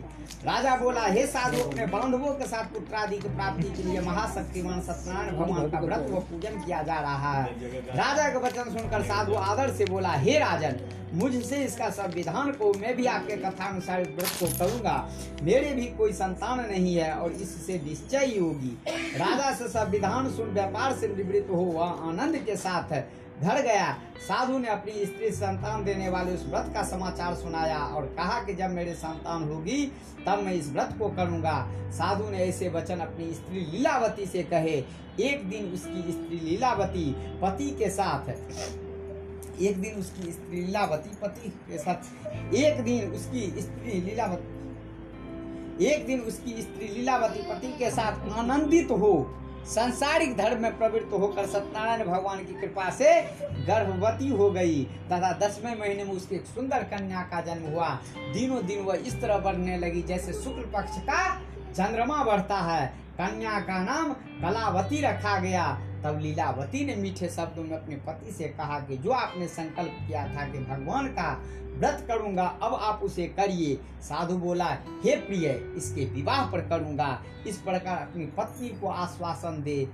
राजा 0.46 0.75
बोला, 0.75 1.02
हे 1.02 1.25
साधु, 1.28 1.62
अपने 1.62 1.86
बांधवों 1.86 2.32
के 2.34 2.46
साथ 2.46 2.64
पुत्रादि 2.64 3.18
की 3.18 3.30
प्राप्ति 3.30 3.70
के 3.70 3.84
लिए 3.84 4.02
महाशक्तिमान 4.02 4.82
सत्यनारायण 4.82 5.38
भगवान 5.38 5.70
का 5.70 5.80
व्रत 5.80 6.08
व 6.10 6.20
पूजन 6.20 6.60
किया 6.62 6.82
जा 6.84 7.00
रहा 7.00 7.34
है। 7.34 7.54
राजा 7.96 8.30
का 8.30 8.40
वचन 8.40 8.78
सुनकर 8.78 9.04
साधु 9.04 9.34
आदर 9.34 9.74
से 9.74 9.86
बोला, 9.86 10.12
हे 10.12 10.38
राजन, 10.40 10.80
मुझसे 11.14 11.64
इसका 11.64 11.90
संविधान 11.90 12.52
को 12.52 12.74
मैं 12.74 12.96
भी 12.96 13.06
आपके 13.06 13.36
कथानुसार 13.36 14.02
इस 14.02 14.08
व्रत 14.08 14.32
को 14.40 14.46
करूँगा। 14.58 15.10
मेरे 15.44 15.74
भी 15.74 15.86
कोई 15.98 16.14
संतान 16.14 16.60
नहीं 16.60 16.96
है 16.96 17.12
और 17.14 17.32
इससे 17.32 17.82
निश्चय 17.86 18.25
ही 18.25 18.40
होगी। 18.40 18.78
राजा 19.18 19.52
से 19.52 19.68
संविधान 19.68 20.32
सुन, 20.32 20.50
व्यापार 20.50 20.94
से 20.94 21.08
निवृत्त 21.08 21.50
हो, 21.50 21.62
वह 21.62 22.10
आनंद 22.10 22.38
के 22.38 22.56
साथ 22.56 22.94
धर 23.42 23.62
गया। 23.62 23.92
साधु 24.18 24.58
ने 24.58 24.68
अपनी 24.68 25.06
स्त्री 25.06 25.30
संतान 25.32 25.84
देने 25.84 26.10
वाले 26.10 26.34
उस 26.34 26.46
व्रत 26.46 26.72
का 26.74 26.84
समाचार 26.84 27.34
सुनाया 27.36 27.80
और 27.80 28.06
कहा 28.18 28.39
कि 28.44 28.54
जब 28.54 28.70
मेरे 28.70 28.94
संतान 28.94 29.44
होगी, 29.44 29.86
तब 30.27 30.39
मैं 30.39 30.54
इस 30.54 30.70
व्रत 30.70 30.96
को 31.00 31.10
करूँगा। 31.10 31.58
साधु 31.92 32.30
ने 32.30 32.38
ऐसे 32.38 32.70
वचन 32.70 33.00
अपनी 33.00 33.34
स्त्री 33.34 33.60
लीलावती 33.72 34.25
से 34.25 34.44
कहे। 34.44 34.77
एक 35.22 35.50
दिन 35.50 35.72
उसकी 35.74 36.12
स्त्री 36.12 36.39
लीलावती 36.39 37.12
पति 37.42 37.70
के 37.70 37.89
साथ 37.89 38.30
एक 39.62 39.82
दिन 39.82 40.00
उसकी 40.00 40.32
स्त्री 40.32 40.62
लीलावती 40.62 41.10
पति 41.22 41.50
के 41.70 41.77
साथ 41.77 42.56
एक 42.56 42.84
दिन 42.84 43.12
उसकी 43.12 43.62
स्त्री 43.62 44.01
लीलावती 44.01 45.86
एक 45.86 46.06
दिन 46.08 46.20
उसकी 46.22 46.62
स्त्री 46.62 46.88
लीलावती 46.88 47.42
पति 47.42 47.68
के 47.77 47.89
साथ 47.92 48.30
आनंदित 48.32 48.92
हो। 48.92 49.13
सांसारिक 49.65 50.36
धर्म 50.38 50.62
में 50.62 50.77
प्रवृत्त 50.77 51.13
होकर 51.13 51.45
सत्यनारायण 51.45 52.03
भगवान 52.07 52.39
की 52.39 52.53
कृपा 52.53 52.89
से 52.89 53.22
गर्भवती 53.67 54.27
हो 54.29 54.50
गई। 54.51 54.84
तथा 54.84 55.31
दसवें 55.34 55.79
महीने 55.79 56.03
में 56.03 56.12
उसकी 56.12 56.36
एक 56.36 56.45
सुंदर 56.45 56.84
कन्या 56.84 57.22
का 57.22 57.41
जन्म 57.41 57.72
हुआ। 57.74 57.89
दिनों 58.34 58.65
दिन 58.65 58.79
वह 58.79 58.95
इस 58.95 59.22
तरह 59.22 59.38
बढ़ने 59.38 59.77
लगी 59.77 60.01
जैसे 60.01 60.34
शुक्ल 60.34 60.62
पक्ष 60.75 60.98
का 61.00 61.24
चंद्रमा 61.74 62.24
बढ़ता 62.24 62.57
है। 62.57 62.88
कन्या 63.17 63.60
का 63.60 63.79
नाम 63.84 64.13
कलावती 64.41 65.01
रखा 65.01 65.39
गया। 65.39 65.65
तब 66.06 66.20
लीलावती 66.20 66.86
ने 66.86 66.96
मीठे 66.96 67.30
शब्दों 67.30 67.64
में 67.64 67.78
अपने 67.78 67.96
पति 67.96 68.32
से 68.32 68.44
कहा 68.44 68.80
कि 68.80 68.98
जो 68.98 69.12
आपने 69.12 69.48
संकल्प 69.48 69.98
किया 70.08 70.28
था 70.28 70.46
कि 70.50 70.60
भगवान 70.60 71.08
का 71.08 71.44
व्रत 71.78 72.06
करूँगा, 72.08 72.60
अब 72.62 72.74
आप 72.76 73.00
उसे 73.04 73.28
करिए। 73.28 73.76
साधु 74.02 74.38
बोला, 74.38 74.66
हे 75.06 75.16
प्रिय, 75.16 75.74
इसके 75.78 76.06
विवाह 76.06 76.46
पर 76.52 76.62
करूँगा। 76.62 77.24
इस 77.48 77.58
प्रकार 77.58 77.98
अपनी 77.98 78.26
पत्नी 78.26 78.70
को 78.70 78.88
आश्वासन 78.88 79.64
दे। 79.64 79.90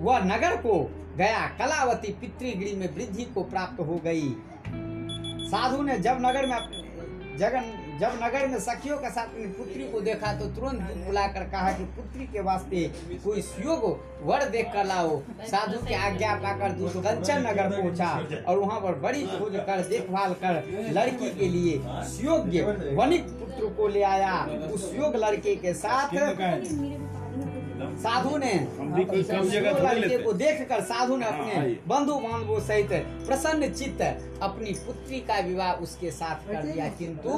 वह 0.00 0.18
नगर 0.18 0.56
को 0.56 0.98
गया। 1.16 1.46
कलावती 1.46 2.12
पितृगृह 2.12 2.78
में 2.78 2.94
वृद्धि 2.94 3.24
को 3.24 3.42
प्राप्त 3.42 3.80
हो 3.80 4.00
गई। 4.04 4.28
साधु 5.48 5.82
ने 5.82 5.98
जब 5.98 6.18
नगर 6.20 6.46
में 6.46 7.36
जगन 7.38 7.81
जब 8.02 8.14
नगर 8.22 8.46
में 8.48 8.58
सखियों 8.60 8.96
के 8.98 9.10
साथ 9.10 9.26
अपनी 9.26 9.44
पुत्री 9.56 9.84
को 9.90 10.00
देखा 10.00 10.32
तो 10.38 10.46
तुरंत 10.54 10.80
बुलाकर 11.06 11.42
कहा 11.50 11.72
कि 11.72 11.84
पुत्री 11.96 12.24
के 12.26 12.40
वास्ते 12.42 12.80
कोई 13.24 13.42
सुयोग 13.42 13.84
वर 14.22 14.44
देख 14.50 14.72
कर 14.72 14.84
लाओ। 14.86 15.20
साधु 15.50 15.78
की 15.86 15.94
आज्ञा 15.96 16.34
पाकर 16.42 16.72
कंचन 16.96 17.46
नगर 17.46 17.68
पहुँचा 17.70 18.08
और 18.48 18.58
वहाँ 18.58 18.80
पर 18.80 18.98
बड़ी 19.00 19.22
खोज 19.28 19.56
कर, 19.58 19.86
देखभाल 19.88 20.34
कर 20.42 20.62
लड़की 20.96 21.30
के 21.30 21.48
लिए 21.48 21.80
सुयोग्य 22.08 22.92
वनिक 22.96 23.30
पुत्र 23.38 23.72
को 23.76 23.88
ले 23.88 24.02
आया। 24.04 24.34
उस 24.74 24.90
योग 24.94 25.16
लड़के 25.16 25.56
के 25.56 25.74
साथ 25.76 26.14
साधु 28.02 28.36
ने 28.36 28.52
हम 28.78 28.92
भी 28.94 29.04
कोई 29.04 29.22
कम 29.22 29.40
जगह 29.40 29.50
सुयोग 29.50 29.78
थोड़ी 29.80 30.00
लड़के 30.00 30.08
लेते। 30.08 30.22
को 30.22 30.32
देखकर 30.32 30.80
साधु 30.82 31.16
ने 31.16 31.26
हाँ, 31.26 31.38
अपने 31.38 31.54
हाँ। 31.54 31.66
बंधु 31.88 32.14
बांधवों 32.18 32.60
सहित 32.60 32.92
प्रसन्न 33.26 33.68
चित्त 33.72 34.02
अपनी 34.42 34.74
पुत्री 34.86 35.20
का 35.20 35.38
विवाह 35.40 35.72
उसके 35.86 36.10
साथ 36.10 36.46
कर 36.48 36.62
दिया। 36.62 36.88
किंतु 36.98 37.30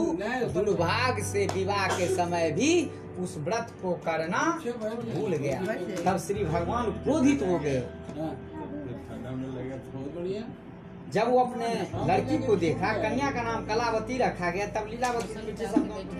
दुर्भाग्य 0.55 1.25
से 1.25 1.47
विवाह 1.55 1.87
के 1.99 2.15
समय 2.17 2.51
भी 2.51 2.71
उस 3.19 3.37
व्रत 3.39 3.73
को 3.83 3.93
करना 4.07 4.43
भूल 4.63 5.33
गया। 5.37 5.61
तब 6.05 6.19
श्री 6.19 6.45
भगवान 6.45 6.91
क्रोधित 7.03 7.43
हो 7.43 7.59
गए। 7.59 7.81
बहुत 8.17 10.15
बढ़िया। 10.17 10.43
जब 11.15 11.29
वो 11.31 11.39
अपने 11.39 11.69
लड़की 12.09 12.39
को 12.47 12.57
देखा 12.57 12.93
कन्या 13.03 13.31
का 13.31 13.43
नाम 13.43 13.67
कलावती 13.67 14.17
रखा 14.19 14.51
गया 14.51 14.67
तब 14.75 14.87
लीलावती 14.91 15.35
ने 15.35 15.53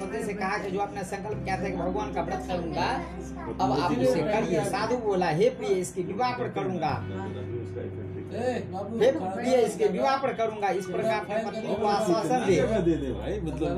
पति 0.01 0.23
से 0.27 0.35
कहा 0.35 0.59
कि 0.59 0.71
जो 0.71 0.81
आपने 0.81 1.05
संकल्प 1.05 1.45
किया 1.45 1.57
था 1.57 1.69
कि 1.69 1.77
भगवान 1.77 2.13
का 2.15 2.23
व्रत 2.23 2.45
करूँगा 2.49 2.89
अब 3.61 3.73
आप 3.73 3.93
उसे 3.93 4.23
करिए। 4.23 4.65
साधु 4.67 4.97
बोला 4.99 5.29
हे 5.41 5.49
प्रिय 5.57 5.75
इसके 5.81 6.03
विवाह 6.03 6.33
पर 6.39 6.49
करूँगा। 6.51 6.93
हे 8.35 9.11
प्रिय 9.13 9.55
इसके 9.57 9.87
विवाह 9.89 10.17
पर 10.23 10.33
करूँगा। 10.35 10.69
इस 10.79 10.87
प्रकार 10.87 11.21
पत्नी 11.45 11.75
को 11.75 11.87
आश्वासन 11.87 12.47
दे। 12.47 12.57
दे 12.83 12.95
दे 12.97 13.13
भाई 13.13 13.41
मतलब 13.41 13.75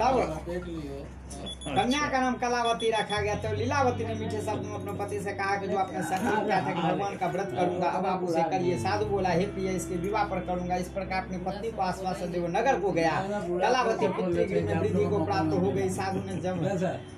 तब-। 0.00 1.21
कन्या 1.64 2.08
का 2.10 2.18
नाम 2.20 2.34
कलावती 2.36 2.90
रखा 2.90 3.20
गया 3.20 3.34
तो 3.42 3.52
लीलावती 3.56 4.04
ने 4.06 4.14
मीठे 4.14 4.40
शब्द 4.42 4.66
में 4.66 4.74
अपने 4.74 4.92
पति 4.94 5.20
से 5.20 5.32
कहा 5.32 5.56
कि 5.56 5.68
जो 5.68 5.76
आपने 5.78 6.02
संकल्प 6.04 6.44
किया 6.44 6.60
था 6.60 6.70
कि 6.70 6.80
भगवान 6.82 7.16
का 7.16 7.26
व्रत 7.28 7.50
करूँगा 7.56 7.88
अब 7.90 8.06
आप 8.06 8.22
उसे 8.24 8.42
करिए। 8.50 8.78
साधु 8.78 9.06
बोला 9.06 9.30
हे 9.30 9.46
प्रिय 9.48 9.68
इसके 9.70 9.96
विवाह 9.98 10.24
पर 10.24 10.40
करूँगा। 10.46 10.76
इस 10.76 10.88
प्रकार 10.90 11.24
अपनी 11.24 11.38
पत्नी 11.44 11.70
को 11.70 11.82
आश्वासन 11.82 12.32
दे 12.32 12.40
वो 12.40 12.48
नगर 12.50 12.80
को 12.80 12.92
गया। 12.92 13.12
कलावती 13.22 14.08
पुत्री 14.10 14.62
में 14.62 14.74
वृद्धि 14.74 15.04
को 15.06 15.24
प्राप्त 15.24 15.52
हो 15.54 15.70
गई। 15.70 15.88
साधु 15.90 16.20
ने 16.26 16.40
जब 16.42 16.54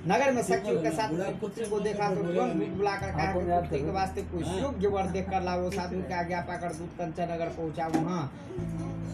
नगर 0.07 0.33
में 0.33 0.43
सखियों 0.45 0.81
के 0.83 0.91
साथ 0.93 1.09
पुत्री 1.41 1.67
को 1.67 1.81
देखा 1.81 2.09
तो 2.11 2.23
तुरंत 2.23 2.55
दूत 2.55 2.77
बुलाकर 2.77 3.11
कहा 3.11 3.33
कि 3.33 3.41
पुत्री 3.41 3.81
के 3.81 3.91
वास्ते 3.93 4.23
कोई 4.33 4.61
योग्य 4.61 4.89
वर 4.89 5.11
देख 5.13 5.31
कर 5.31 5.43
लाओ। 5.43 5.71
साधु 5.73 6.03
की 6.03 6.15
आज्ञा 6.15 6.41
पाकर 6.49 6.75
दूत 6.75 6.93
कंचन 6.99 7.33
नगर 7.33 7.49
पहुँचा 7.57 7.87
वहाँ 7.95 8.23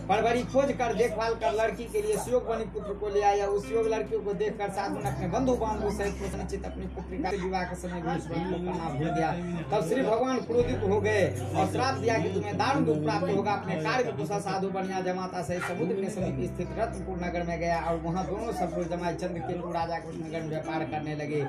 पर 0.09 0.23
बड़ी 0.23 0.43
खोज 0.53 0.71
कर 0.79 0.95
देखभाल 0.95 1.35
कर 1.41 1.53
लड़की 1.55 1.85
के 1.87 2.03
लिए 2.03 2.17
सुयोग 2.19 2.47
बनी 2.49 2.65
पुत्र 2.71 2.95
को 3.01 3.09
ले 3.09 3.23
आया। 3.25 3.47
उस 3.49 3.71
योग 3.73 3.87
लड़कियों 3.89 4.21
को 4.23 4.33
देखकर 4.35 4.71
साधु 4.71 4.99
ने 4.99 5.11
अपने 5.11 5.29
बंधु 5.31 5.55
बांधव 5.57 5.91
सहित 5.93 6.15
प्रसन्नचित 6.21 6.65
अपनी 6.67 6.87
पुत्री 6.95 7.19
का 7.19 7.31
विवाह 7.37 7.65
के 7.65 7.77
समय 7.77 8.01
भी 8.01 8.17
को 8.21 8.35
करना 8.65 8.89
भूल 8.91 9.11
गया। 9.11 9.31
तब 9.71 9.87
श्री 9.89 10.03
भगवान 10.03 10.41
क्रोधित 10.47 10.83
हो 10.91 11.01
गए 11.01 11.23
और 11.55 11.71
श्राप 11.73 11.95
दिया 11.97 12.19
कि 12.19 12.29
तुम्हें 12.31 12.57
दारुण 12.59 12.85
दुख 12.85 13.03
प्राप्त 13.05 13.29
होगा। 13.31 13.53
अपने 13.53 13.77
कार्य 13.83 14.13
कुशल 14.13 14.41
साधु 14.41 14.69
बनिया 14.71 15.01
जमाता 15.03 15.43
सहित 15.43 15.63
समुद्र 15.65 15.95
के 15.97 16.11
समीप 16.11 16.43
स्थित 16.51 16.75
रत्नपुर 16.79 17.19
नगर 17.21 17.47
में 17.49 17.59
गया 17.61 17.79
और 17.83 18.01
वहाँ 18.01 18.27
दोनों 18.27 18.53
सब 18.55 18.79
जमाए 18.91 19.15
चंद्र 19.17 19.41
केतु 19.43 19.73
राजा 19.73 19.99
के 19.99 20.09
उस 20.09 20.17
नगर 20.17 20.43
में 20.43 20.49
व्यापार 20.49 20.85
करने 20.91 21.15
लगे। 21.17 21.41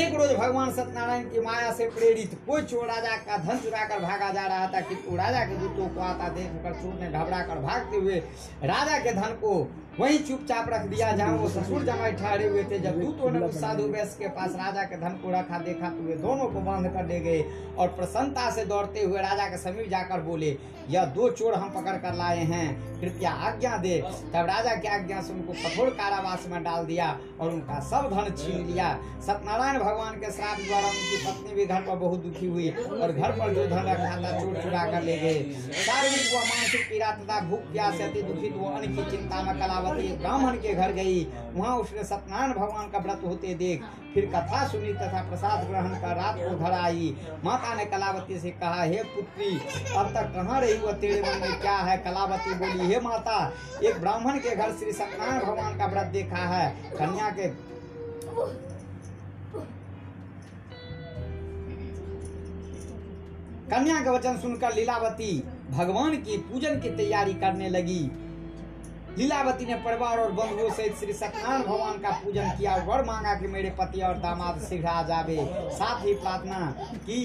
एक 0.00 0.14
रोज 0.14 0.32
भगवान 0.34 0.72
सत्यनारायण 0.72 1.24
की 1.30 1.40
माया 1.42 1.72
से 1.74 1.88
प्रेरित 1.92 2.38
कोई 2.46 2.62
चोर 2.64 2.86
राजा 2.86 3.16
का 3.22 3.36
धन 3.44 3.58
चुरा 3.60 3.84
कर 3.88 4.02
भागा 4.02 4.30
जा 4.32 4.46
रहा 4.46 4.66
था 4.74 4.80
किंतु 4.88 5.16
राजा 5.16 5.44
के 5.46 5.56
दूतों 5.58 5.88
को 5.94 6.00
आता 6.02 6.28
देखकर 6.34 6.74
चोर 6.82 6.94
ने 7.00 7.10
घबरा 7.10 7.40
कर 7.44 7.58
भागते 7.80 7.96
हुए 7.96 8.16
राजा 8.64 8.98
के 8.98 9.12
धन 9.12 9.38
को 9.40 9.52
वहीं 10.00 10.18
चुपचाप 10.18 10.68
रख 10.68 10.82
दिया। 10.86 11.10
जहाँ 11.12 11.36
वो 11.36 11.48
ससुर 11.48 11.82
जमाई 11.84 12.12
ठहरे 12.12 12.48
हुए 12.48 12.62
थे, 12.64 12.78
जब 12.78 13.00
दूतों 13.00 13.30
ने 13.30 13.38
उस 13.40 13.56
साधु 13.60 13.82
वैश्य 13.84 14.16
के 14.18 14.28
पास 14.28 14.54
राजा 14.56 14.82
के 14.82 14.96
धन 14.96 15.18
को 15.22 15.30
रखा, 15.30 15.58
देखा 15.58 15.88
तो 15.88 16.02
वे 16.02 16.14
दोनों 16.16 16.46
को 16.46 16.60
बाँध 16.60 16.86
कर 16.86 17.06
ले 17.06 17.18
गए 17.20 17.42
और 17.78 17.88
प्रसन्नता 17.88 18.50
से 18.50 18.64
दौड़ते 18.64 19.02
हुए 19.02 19.20
राजा 19.20 19.46
के 19.46 19.58
समीप 19.58 19.88
जाकर 19.90 20.20
बोले, 20.20 20.56
यह 20.88 21.04
दो 21.06 21.28
चोर 21.30 21.54
हम 21.54 21.70
पकड़ 21.70 21.96
कर 21.96 22.14
लाए 22.14 22.44
हैं। 22.44 23.00
कृपया 23.00 23.30
आज्ञा 23.48 23.76
दे। 23.76 24.00
तब 24.32 24.46
राजा 24.46 24.74
की 24.74 24.88
आज्ञा 24.88 25.20
से 25.22 25.32
उनको 25.32 25.52
कठोर 25.52 25.90
कारावास 25.90 26.46
में 26.48 26.62
डाल 26.62 26.86
दिया। 26.86 27.18
और 27.40 27.50
उनका 27.50 27.78
सब 27.82 28.08
धन 28.10 28.30
छीन 28.36 28.66
लिया। 28.66 28.88
सत्यनारायण 29.20 29.78
भगवान 29.80 30.14
के 30.20 30.30
श्राप 30.32 30.58
द्वारा 30.58 30.88
उनकी 30.88 31.16
पत्नी 31.24 31.54
भी 31.54 31.66
घर 31.66 31.80
पर 31.82 31.96
बहुत 31.96 32.20
दुखी 32.20 32.46
हुई 32.46 32.68
और 32.70 33.12
घर 33.12 33.30
पर 33.32 33.54
जो 33.54 33.66
धन 33.66 33.88
रखा 33.88 34.16
था, 34.16 34.38
चोर 34.40 34.62
चुरा 34.62 34.84
कर 34.90 35.02
ले 35.02 35.16
गए। 35.18 35.42
शारीरिक 35.84 36.34
व 36.34 36.38
मानसिक 36.40 36.88
पीड़ा 36.90 37.10
तथा 37.12 37.40
भूख 37.48 37.72
प्यास 37.72 38.00
अति 38.00 38.22
दुखित 38.22 38.56
वो 38.56 38.68
अन्न 38.70 38.94
की 38.96 39.10
चिंता 39.10 39.42
में 39.42 39.54
कलावती 39.54 40.08
ब्राह्मण 40.18 40.56
के 40.58 40.74
घर 40.74 40.92
गई। 40.92 41.24
वहाँ 41.54 41.76
उसने 41.78 42.04
सत्यनारायण 42.04 42.52
भगवान 42.52 42.90
का 42.90 42.98
व्रत 42.98 43.20
होते 43.24 43.54
देख, 43.54 43.82
फिर 44.14 44.26
कथा 44.26 44.66
सुनी 44.68 44.92
तथा 44.94 45.22
प्रसाद 45.28 45.66
ग्रहण 45.68 45.94
कर 45.96 46.16
रात 46.16 46.36
को 46.38 46.56
घर 46.56 46.72
आई। 46.72 47.14
माता 47.44 47.74
ने 47.74 47.84
कलावती 47.86 48.38
से 48.40 48.50
कहा, 48.52 48.82
हे 48.82 49.02
पुत्री, 49.04 49.50
अब 49.96 50.12
तक 50.14 50.32
कहाँ 50.34 50.60
रही 50.60 50.78
वह 50.78 50.92
तेरे 50.94 51.20
मन 51.22 51.40
में 51.40 51.60
क्या 51.60 51.76
है? 51.78 51.96
कलावती 51.98 52.54
बोली, 52.54 52.92
हे 52.92 53.00
माता, 53.00 53.38
एक 53.82 54.00
ब्राह्मण 54.00 54.38
के 54.38 54.54
घर 54.56 54.72
श्री 54.72 54.92
सत्यनारायण 54.92 55.40
भगवान 55.40 55.78
का 55.78 55.86
व्रत 55.86 56.06
देखा 56.12 56.46
है। 56.46 56.68
कन्या 56.92 57.29
के 57.30 57.48
कन्या 63.70 64.00
का 64.04 64.12
वचन 64.12 64.36
सुनकर 64.36 64.74
लीलावती 64.74 65.32
भगवान 65.70 66.16
की 66.16 66.36
पूजन 66.46 66.80
की 66.80 66.90
तैयारी 66.96 67.34
करने 67.34 67.68
लगी। 67.68 68.00
लीलावती 69.18 69.64
ने 69.66 69.74
परिवार 69.84 70.18
और 70.18 70.32
बंधुओं 70.32 70.70
सहित 70.70 70.96
श्री 70.98 71.12
सत्यनारायण 71.12 71.62
भगवान 71.62 71.98
का 71.98 72.10
पूजन 72.18 72.50
किया 72.58 72.74
और 72.74 72.84
वर 72.86 73.04
मांगा 73.04 73.34
कि 73.34 73.46
मेरे 73.46 73.70
पति 73.78 74.00
और 74.00 74.18
दामाद 74.18 74.60
शीघ्र 74.60 74.86
आ 74.86 75.02
जावे। 75.02 75.36
साथ 75.72 76.04
ही 76.04 76.14
प्रार्थना 76.14 76.58
की 76.98 77.24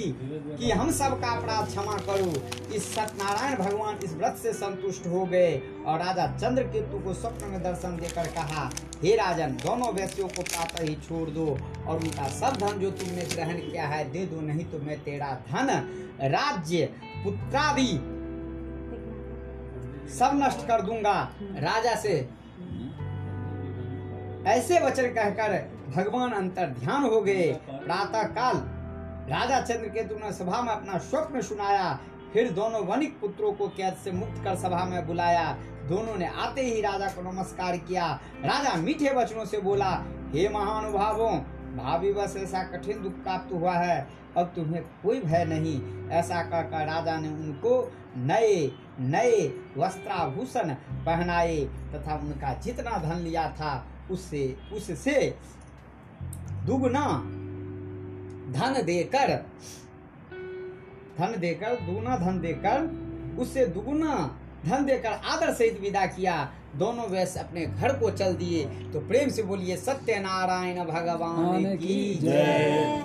कि 0.58 0.72
हम 0.72 0.92
सब 0.92 1.20
का 1.22 1.32
अपराध 1.32 1.68
क्षमा 1.68 1.98
करो। 2.08 2.32
इस 2.76 2.94
सत्यनारायण 2.96 3.56
भगवान 3.58 4.00
इस 4.04 4.14
व्रत 4.14 4.40
से 4.44 4.54
संतुष्ट 4.54 5.08
हो 5.08 5.26
गए 5.26 5.54
और 5.86 6.00
राजा 6.00 6.28
चंद्रकेतु 6.38 7.00
को 7.00 7.14
स्वप्न 7.14 7.50
में 7.50 7.62
दर्शन 7.64 7.98
देकर 7.98 8.28
कहा, 8.36 8.70
हे 9.04 9.16
राजन, 9.16 9.58
दोनों 9.64 9.94
व्यक्तियों 9.94 10.28
को 10.28 10.42
प्रातः 10.44 10.84
ही 10.84 10.96
छोड़ 11.08 11.30
दो 11.30 11.48
और 11.88 11.96
उनका 11.96 12.28
सब 12.32 12.58
धन 12.58 12.80
जो 12.80 12.92
तुमने 12.94 13.26
ग्रहण 13.36 13.60
किया 13.62 13.88
है, 13.88 14.04
दे 14.12 14.26
दो, 14.26 14.42
नहीं 14.42 14.66
तो 14.66 14.80
मैं 14.80 15.00
तेरा 15.04 15.32
धन 15.48 15.70
राज्य 16.34 16.90
पुत्रादि 17.24 17.88
सब 20.10 20.32
नष्ट 20.34 20.68
कर 20.68 20.82
दूँगा 20.82 21.14
राजा 21.42 21.96
से। 21.96 22.14
ऐसे 24.48 24.80
वचन 24.80 25.08
कहकर 25.08 25.54
भगवान 25.96 26.32
अंतर 26.32 26.66
ध्यान 26.80 27.04
हो 27.04 27.22
गए। 27.22 27.52
प्रातः 27.70 28.24
काल 28.34 28.58
राजा 29.30 29.62
चंद्रकेतु 29.62 30.16
ने 30.16 30.32
सभा 30.34 30.62
में 30.62 30.72
अपना 30.74 30.98
स्वप्न 30.98 31.42
सुनाया। 31.42 32.00
फिर 32.34 32.52
दोनों 32.52 32.86
वनिक 32.86 33.20
पुत्रों 33.20 33.52
को 33.54 33.68
कैद 33.68 33.94
से 34.04 34.12
मुक्त 34.12 34.44
कर 34.44 34.56
सभा 34.56 34.84
में 34.86 35.06
बुलाया। 35.08 35.52
दोनों 35.88 36.16
ने 36.16 36.28
आते 36.28 36.62
ही 36.62 36.82
राजा 36.82 37.08
को 37.08 37.22
नमस्कार 37.22 37.78
किया। 37.78 38.08
राजा 38.46 38.76
मीठे 38.76 39.14
वचनों 39.14 39.46
से 39.46 39.58
बोला, 39.58 39.92
हे 40.34 40.48
महानुभावों 40.50 41.32
भावी 41.76 42.12
बस 42.14 42.36
ऐसा 42.38 42.64
कठिन 42.64 43.02
दुख 43.04 43.14
प्राप्त 43.24 43.54
हुआ 43.54 43.74
है, 43.74 44.08
अब 44.38 44.52
तुम्हें 44.56 44.84
कोई 45.04 45.20
भय 45.22 45.46
नहीं। 45.46 46.10
ऐसा 46.12 46.42
कहकर 46.44 46.86
राजा 46.86 47.18
ने 47.20 47.28
उनको 47.30 47.92
नए 48.18 48.72
नए 49.02 49.48
वस्त्राभूषण 49.78 50.74
पहनाए 51.06 51.58
तथा 51.94 52.16
उनका 52.16 52.54
जितना 52.64 52.98
धन 53.00 53.18
लिया 53.20 53.48
था, 53.52 53.86
उससे 54.12 54.58
उससे 54.74 55.36
दुगना 56.66 57.06
धन 58.52 58.82
देकर 58.86 59.34
धन 61.18 61.36
देकर, 61.40 61.76
दुगना 61.82 62.16
धन 62.18 62.40
देकर, 62.42 62.88
उससे 63.40 63.66
दुगुना 63.66 64.16
धन 64.66 64.86
देकर 64.86 65.10
आदर 65.10 65.54
सहित 65.54 65.80
विदा 65.82 66.06
किया। 66.06 66.36
दोनों 66.78 67.08
वैश्य 67.10 67.40
अपने 67.40 67.66
घर 67.66 67.94
को 68.00 68.10
चल 68.12 68.34
दिए। 68.36 68.64
तो 68.94 69.00
प्रेम 69.08 69.30
से 69.32 69.44
बोलिए 69.44 69.76
सत्यनारायण 69.78 70.84
भगवान 70.86 71.76
की 71.78 71.98
जय। 72.22 73.04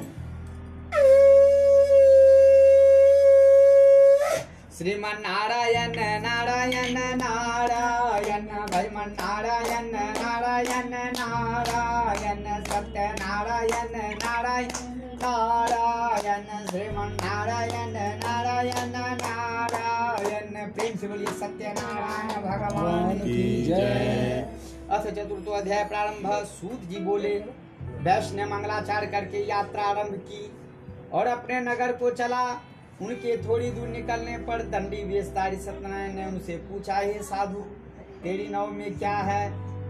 श्रीमन 4.79 5.17
नारायण 5.23 5.97
नारायण 6.23 6.95
नारायण 7.17 8.47
भैमन 8.73 9.11
नारायण 9.21 9.91
नारायण 9.93 10.93
नारायण 11.19 12.45
सत्य 12.71 13.09
नारायण 13.21 13.93
नारायण 14.23 14.71
नारायण 15.23 16.47
श्रीमन 16.71 17.13
नारायण 17.23 17.93
नारायण 18.25 18.89
नारायण 18.93 19.60
से 21.01 21.09
बोलिए 21.09 21.27
सत्य 21.27 21.69
नारायण 21.69 22.43
भगवान 22.43 23.19
की 23.19 23.63
जय। 23.63 24.49
अथ 24.91 25.07
चतुर्थो 25.11 25.51
अध्याय 25.51 25.85
प्रारंभ 25.85 26.27
सूत 26.47 26.81
जी 26.89 27.01
बोले 27.01 27.29
वैष्णव 28.05 28.51
मंगलाचार 28.51 29.07
करके 29.07 29.45
यात्रा 29.49 29.83
आरंभ 29.83 30.15
की 30.29 30.51
और 31.13 31.27
अपने 31.27 31.61
नगर 31.61 31.93
को 31.93 32.11
चला। 32.11 32.43
उनके 33.03 33.37
थोड़ी 33.37 33.71
दूर 33.71 33.89
निकलने 33.89 34.37
पर 34.39 34.63
दंडी 34.63 35.03
वेशधारी 35.05 35.57
सत्यनारायण 35.57 36.15
ने 36.15 36.27
उनसे 36.27 36.57
पूछा 36.57 36.97
हे 36.97 37.23
साधु 37.23 37.61
तेरी 38.23 38.49
नाव 38.49 38.71
में 38.71 38.99
क्या 38.99 39.17
है? 39.17 39.47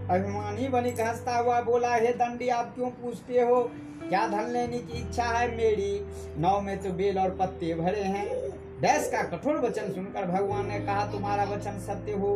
अभिमानी 0.07 0.67
बनिक 0.67 0.99
हंसता 1.01 1.37
हुआ 1.37 1.61
बोला 1.61 1.93
हे 1.95 2.13
दंडी 2.13 2.49
आप 2.49 2.73
क्यों 2.75 2.89
पूछते 3.01 3.41
हो? 3.41 3.61
क्या 4.09 4.27
धन 4.27 4.51
लेने 4.51 4.77
की 4.77 4.97
इच्छा 4.99 5.23
है 5.23 5.47
मेरी? 5.57 5.91
नाव 6.37 6.61
में 6.61 6.77
तो 6.83 6.89
बेल 6.93 7.19
और 7.19 7.35
पत्ते 7.35 7.73
भरे 7.73 8.03
हैं। 8.03 8.40
वैस 8.81 9.09
का 9.11 9.21
कठोर 9.23 9.55
वचन 9.55 9.91
सुनकर 9.91 10.25
भगवान 10.25 10.65
ने 10.67 10.79
कहा, 10.79 11.05
तुम्हारा 11.05 11.43
वचन 11.43 11.79
सत्य 11.79 12.11
हो। 12.11 12.35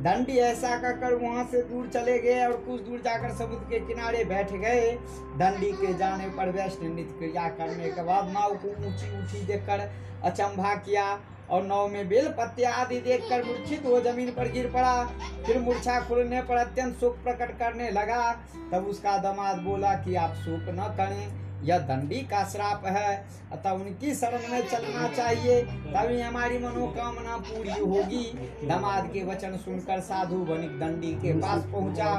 दंडी 0.00 0.36
ऐसा 0.36 0.76
कहकर 0.76 1.14
वहाँ 1.14 1.44
से 1.44 1.62
दूर 1.62 1.88
चले 1.88 2.18
गए 2.18 2.46
और 2.46 2.52
कुछ 2.52 2.80
दूर 2.80 2.98
जाकर 2.98 3.34
समुद्र 3.34 3.64
के 3.70 3.80
किनारे 3.80 4.24
बैठ 4.24 4.52
गए। 4.52 4.92
दंडी 5.36 5.72
के 5.72 5.94
जाने 5.94 6.28
पर 6.28 6.50
वैष्णव 6.50 6.94
नित्य 6.94 7.18
क्रिया 7.18 7.48
करने 7.48 7.90
के 7.90 8.02
बाद 8.02 8.28
नाव 8.28 8.54
को 8.54 8.68
ऊँची 8.68 9.18
ऊँची 9.18 9.44
देखकर 9.46 9.90
अचंभा 10.24 10.74
किया 10.74 11.20
और 11.50 11.62
नाव 11.62 11.88
में 11.88 12.08
बेल 12.08 12.28
पत्ते 12.28 12.64
आदि 12.64 13.00
देखकर 13.00 13.44
मूर्छित 13.44 13.86
हो 13.86 14.00
ज़मीन 14.00 14.30
पर 14.30 14.52
गिर 14.52 14.66
पड़ा। 14.66 15.04
फिर 15.46 15.58
मूर्छा 15.58 16.00
खुलने 16.00 16.42
पर 16.42 16.56
अत्यंत 16.56 16.96
शोक 16.96 17.16
प्रकट 17.16 17.58
करने 17.58 17.90
लगा। 17.90 18.32
तब 18.72 18.86
उसका 18.86 19.18
दामाद 19.18 19.56
बोला 19.56 19.94
कि, 19.94 20.14
आप 20.14 20.30
शोक 20.30 20.68
न 20.68 20.94
करें। 20.96 21.51
यह 21.64 21.78
दंडी 21.78 22.20
का 22.20 22.44
श्राप 22.44 22.86
है, 22.86 23.24
अतः 23.52 23.70
उनकी 23.70 24.14
शरण 24.14 24.50
में 24.50 24.68
चलना 24.68 25.08
चाहिए, 25.08 25.60
तभी 25.62 26.20
हमारी 26.20 26.58
मनोकामना 26.58 27.36
पूरी 27.36 27.80
होगी। 27.80 28.24
दमाद 28.68 29.10
के 29.12 29.22
वचन 29.24 29.56
सुनकर 29.56 30.00
साधु 30.00 30.36
बनिक 30.44 30.78
दंडी 30.80 31.12
के 31.14 31.32
पास 31.32 31.64
पहुँचा। 31.64 32.12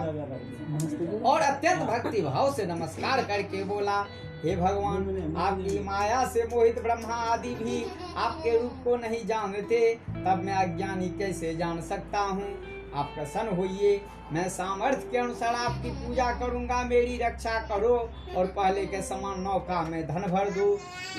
और 1.29 1.41
अत्यंत 1.41 1.81
भक्ति 1.81 2.21
भाव 2.21 2.53
से 2.53 2.65
नमस्कार 2.65 3.23
करके 3.23 3.63
बोला, 3.63 4.05
हे 4.43 4.55
भगवान, 4.55 5.33
आपकी 5.37 5.79
माया 5.79 6.25
से 6.25 6.43
मोहित 6.43 6.81
ब्रह्मा 6.81 7.15
आदि 7.15 7.53
भी 7.55 7.83
आपके 8.17 8.57
रूप 8.61 8.81
को 8.83 8.95
नहीं 8.95 9.25
जानते 9.25 9.79
तब 10.09 10.41
मैं 10.45 10.55
अज्ञानी 10.55 11.09
कैसे 11.09 11.55
जान 11.55 11.81
सकता 11.81 12.19
हूँ? 12.19 12.72
आप 12.95 13.11
प्रसन्न 13.15 13.55
होइए। 13.55 14.01
मैं 14.31 14.47
सामर्थ्य 14.49 15.07
के 15.11 15.17
अनुसार 15.17 15.55
आपकी 15.55 15.89
पूजा 15.89 16.31
करूँगा, 16.31 16.83
मेरी 16.83 17.17
रक्षा 17.17 17.59
करो 17.59 17.95
और 18.37 18.45
पहले 18.45 18.85
के 18.85 19.01
समान 19.01 19.41
नौका 19.41 19.81
में 19.81 20.07
धन 20.07 20.21
भर 20.21 20.49
दो। 20.49 20.65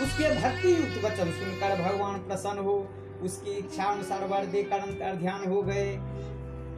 उसके 0.02 0.34
भक्ति 0.34 0.72
युक्त 0.72 1.04
वचन 1.04 1.30
सुनकर 1.30 1.82
भगवान 1.82 2.18
प्रसन्न 2.18 2.58
हो। 2.58 2.76
उसकी 3.22 3.50
इच्छा 3.50 3.84
अनुसार 3.84 4.26
वर 4.26 4.44
दे 4.44 4.52
देकर 4.52 4.78
अंतर 4.78 5.14
ध्यान 5.14 5.48
हो 5.50 5.62
गए। 5.62 5.86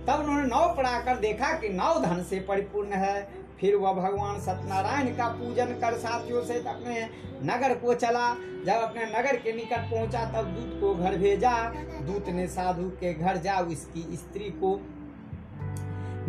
तब 0.06 0.20
उन्होंने 0.20 0.46
नाव 0.46 0.76
पढ़ाकर 0.76 1.16
देखा 1.16 1.52
कि 1.52 1.68
नाव 1.68 2.04
धन 2.04 2.22
से 2.22 2.40
परिपूर्ण 2.40 2.92
है। 2.92 3.45
फिर 3.60 3.76
वह 3.76 3.92
भगवान 3.92 4.40
सत्यनारायण 4.40 5.14
का 5.16 5.28
पूजन 5.34 5.72
कर 5.80 5.98
साथियों 5.98 6.42
से 6.44 6.58
अपने 6.58 7.00
नगर 7.44 7.74
को 7.74 7.94
चला। 7.94 8.28
जब 8.66 8.82
अपने 8.82 9.04
नगर 9.08 9.36
के 9.36 9.52
निकट 9.52 9.90
पहुँचा, 9.90 10.24
तब 10.32 10.46
दूत 10.48 10.80
को 10.80 10.94
घर 10.94 11.16
भेजा। 11.18 11.56
दूत 12.02 12.28
ने 12.28 12.46
साधु 12.48 12.88
के 13.00 13.14
घर 13.14 13.36
जा 13.36 13.58
उसकी 13.62 14.16
स्त्री 14.16 14.50
को 14.60 14.78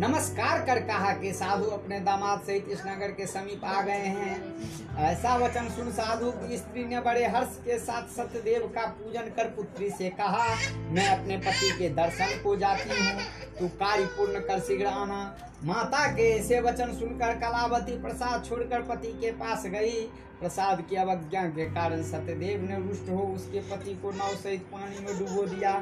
नमस्कार 0.00 0.60
कर 0.66 0.78
कहा 0.80 1.12
कि 1.12 1.32
साधु 1.32 1.70
अपने 1.70 1.98
दामाद 2.00 2.42
सहित 2.46 2.68
इस 2.68 2.82
नगर 2.86 3.12
के 3.12 3.26
समीप 3.26 3.64
आ 3.64 3.80
गए 3.82 3.92
हैं। 3.92 4.96
ऐसा 5.04 5.34
वचन 5.36 5.68
सुन 5.68 5.90
साधु 5.92 6.30
की 6.32 6.56
स्त्री 6.56 6.84
ने 6.84 7.00
बड़े 7.00 7.26
हर्ष 7.26 7.56
के 7.64 7.78
साथ 7.78 8.14
सत्यदेव 8.16 8.66
का 8.74 8.86
पूजन 8.88 9.30
कर 9.36 9.48
पुत्री 9.48 9.90
से 9.90 10.08
कहा, 10.10 10.44
मैं 10.90 11.08
अपने 11.08 11.36
पति 11.38 11.70
के 11.78 11.88
दर्शन 11.94 12.40
को 12.42 12.56
जाती 12.56 12.88
हूँ। 12.90 13.37
तू 13.58 13.68
कार्य 13.78 14.04
पूर्ण 14.16 14.40
कर 14.40 14.60
शीघ्र 14.60 14.86
आना। 14.86 15.20
माता 15.64 16.06
के 16.12 16.28
ऐसे 16.30 16.60
वचन 16.60 16.92
सुनकर 16.94 17.34
कलावती 17.38 17.96
प्रसाद 18.02 18.44
छोड़कर 18.44 18.82
पति 18.84 19.12
के 19.20 19.30
पास 19.34 19.66
गई। 19.66 20.00
प्रसाद 20.40 20.80
की 20.80 20.96
अवज्ञा 20.96 21.42
के 21.48 21.64
कारण 21.74 22.02
सत्यदेव 22.02 22.60
ने 22.62 22.76
रुष्ट 22.78 23.08
हो 23.10 23.22
उसके 23.34 23.60
पति 23.70 23.94
को 23.94 24.10
नाव 24.12 24.34
सहित 24.36 24.66
पानी 24.72 24.98
में 24.98 25.18
डुबो 25.18 25.42
दिया। 25.46 25.72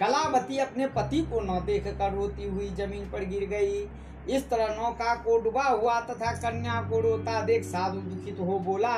कलावती 0.00 0.58
अपने 0.58 0.86
पति 0.90 1.20
को 1.22 1.40
न 1.42 1.60
देख 1.66 1.86
कर 1.98 2.12
रोती 2.14 2.48
हुई 2.48 2.68
ज़मीन 2.76 3.10
पर 3.10 3.24
गिर 3.26 3.48
गई। 3.48 3.88
इस 4.28 4.48
तरह 4.50 4.74
नौका 4.76 5.14
को 5.16 5.38
डूबा 5.40 5.62
हुआ 5.62 6.00
तथा 6.00 6.32
कन्या 6.40 6.80
को 6.90 7.00
रोता 7.00 7.40
देख 7.42 7.64
साधु 7.64 8.00
दुखित 8.00 8.40
हो 8.40 8.58
बोला, 8.60 8.96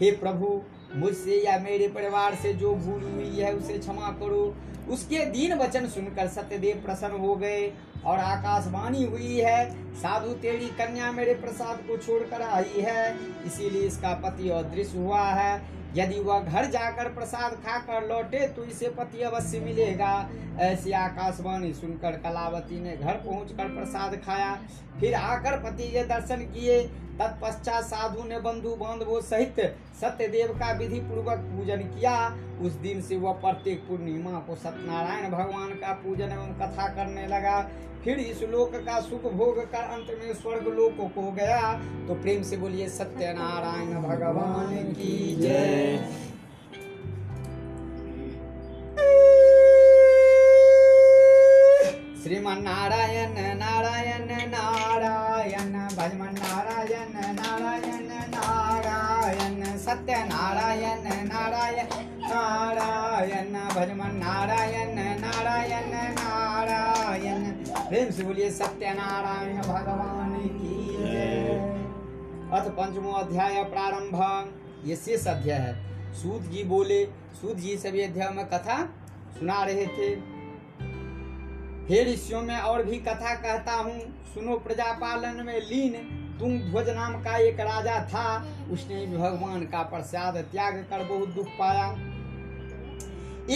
हे 0.00 0.10
प्रभु 0.12 0.60
मुझसे 0.94 1.40
या 1.40 1.58
मेरे 1.60 1.88
परिवार 1.88 2.34
से 2.34 2.52
जो 2.54 2.74
भूल 2.74 3.02
हुई 3.04 3.30
है, 3.36 3.52
उसे 3.54 3.78
क्षमा 3.78 4.10
करो। 4.20 4.54
उसके 4.90 5.24
दीन 5.26 5.54
वचन 5.54 5.86
सुनकर 5.88 6.28
सत्यदेव 6.28 6.82
प्रसन्न 6.84 7.20
हो 7.20 7.34
गए 7.36 7.66
और 8.06 8.18
आकाशवाणी 8.18 9.04
हुई 9.04 9.36
है, 9.36 9.70
साधु 9.94 10.32
तेरी 10.40 10.66
कन्या 10.78 11.12
मेरे 11.12 11.34
प्रसाद 11.34 11.78
को 11.88 11.96
छोड़कर 11.96 12.42
आई 12.42 12.80
है, 12.80 13.16
इसीलिए 13.46 13.86
इसका 13.86 14.12
पति 14.24 14.50
अदृश्य 14.50 14.98
हुआ 14.98 15.22
है। 15.22 15.62
यदि 15.96 16.18
वह 16.20 16.40
घर 16.40 16.64
जाकर 16.66 17.08
प्रसाद 17.14 17.52
खाकर 17.64 18.06
लौटे 18.08 18.46
तो 18.48 18.64
इसे 18.64 18.88
पति 18.90 19.22
अवश्य 19.22 19.58
मिलेगा। 19.60 20.28
ऐसी 20.60 20.92
आकाशवाणी 20.92 21.72
सुनकर 21.72 22.16
कलावती 22.18 22.80
ने 22.80 22.96
घर 22.96 23.14
पहुंचकर 23.16 23.68
प्रसाद 23.68 24.16
खाया। 24.16 24.54
फिर 25.00 25.14
आकर 25.14 25.58
पति 25.60 25.90
के 25.90 26.04
दर्शन 26.04 26.42
किए। 26.48 26.80
तत्पश्चात 27.18 27.84
साधु 27.84 28.22
ने 28.28 28.38
बंधु 28.40 28.70
बांधवों 28.76 29.20
सहित 29.20 29.60
सत्यदेव 30.00 30.52
का 30.52 30.72
विधि 30.72 31.00
पूर्वक 31.00 31.38
पूजन 31.48 31.76
किया। 31.76 32.14
उस 32.62 32.72
दिन 32.72 33.02
से 33.02 33.16
वह 33.16 33.32
प्रत्येक 33.32 33.86
पूर्णिमा 33.88 34.38
को 34.38 34.54
सत्यनारायण 34.54 35.30
भगवान 35.30 35.70
का 35.74 35.92
पूजन 35.92 36.32
एवं 36.32 36.54
कथा 36.54 36.88
करने 36.88 37.26
लगा। 37.26 37.60
फिर 38.04 38.18
इस 38.18 38.42
लोक 38.42 38.74
का 38.76 39.00
सुख 39.00 39.22
भोग 39.32 39.58
कर 39.72 39.84
अंत 39.92 40.06
में 40.18 40.34
स्वर्ग 40.34 40.66
लोक 40.68 40.96
को 41.14 41.30
गया। 41.32 41.72
तो 42.08 42.14
प्रेम 42.14 42.42
से 42.42 42.56
बोलिए, 42.56 42.88
सत्यनारायण 42.88 44.02
भगवान 44.02 44.76
की 44.92 45.36
जय। 45.36 45.96
श्रीमन 52.22 52.62
नारायण 52.62 53.32
नारायण 53.58 54.50
नारायण। 54.50 54.93
भजमन 55.44 56.34
नारायण 56.34 57.16
नारायण 57.36 58.06
नारायण 58.28 59.64
सत्य 59.78 60.16
नारायण 60.24 61.04
नारायण 61.24 61.90
नारायण 62.22 63.52
भजमन 63.74 64.16
नारायण 64.16 64.96
नारायण 65.20 65.92
नारायण। 66.14 67.44
प्रेम 67.88 68.10
से 68.10 68.22
बोलिए 68.22 68.50
सत्य 68.50 68.94
नारायण 68.94 69.56
भगवान 69.58 70.34
की 70.54 70.78
अथ 72.50 72.70
पंचमो 72.70 73.12
अध्याय 73.12 73.62
प्रारंभ। 73.64 74.20
ये 74.86 74.96
शेष 74.96 75.26
अध्याय 75.26 75.58
है। 75.58 75.74
सूत 76.14 76.42
जी 76.52 76.64
बोले, 76.64 77.04
सूत 77.34 77.56
जी 77.56 77.76
सभी 77.76 78.00
अध्याय 78.02 78.30
में 78.30 78.46
कथा 78.46 78.84
सुना 79.38 79.62
रहे 79.64 79.86
थे। 79.88 80.14
हे 81.90 82.04
ऋषियों, 82.04 82.42
में 82.42 82.58
और 82.58 82.82
भी 82.82 82.96
कथा 82.96 83.34
कहता 83.34 83.72
हूँ। 83.72 84.00
सुनो 84.34 84.56
प्रजापालन 84.56 85.46
में 85.46 85.60
लीन। 85.60 85.92
तुंग 86.38 86.60
ध्वज 86.60 86.88
नाम 86.88 87.12
का 87.14 87.36
एक 87.36 87.60
राजा 87.60 88.04
था। 88.04 88.46
उसने 88.70 89.06
भगवान 89.06 89.62
का 89.62 89.82
प्रसाद 89.82 90.36
त्याग 90.36 90.74
कर 90.90 91.04
बहुत 91.04 91.28
दुख 91.28 91.46
पाया। 91.46 91.90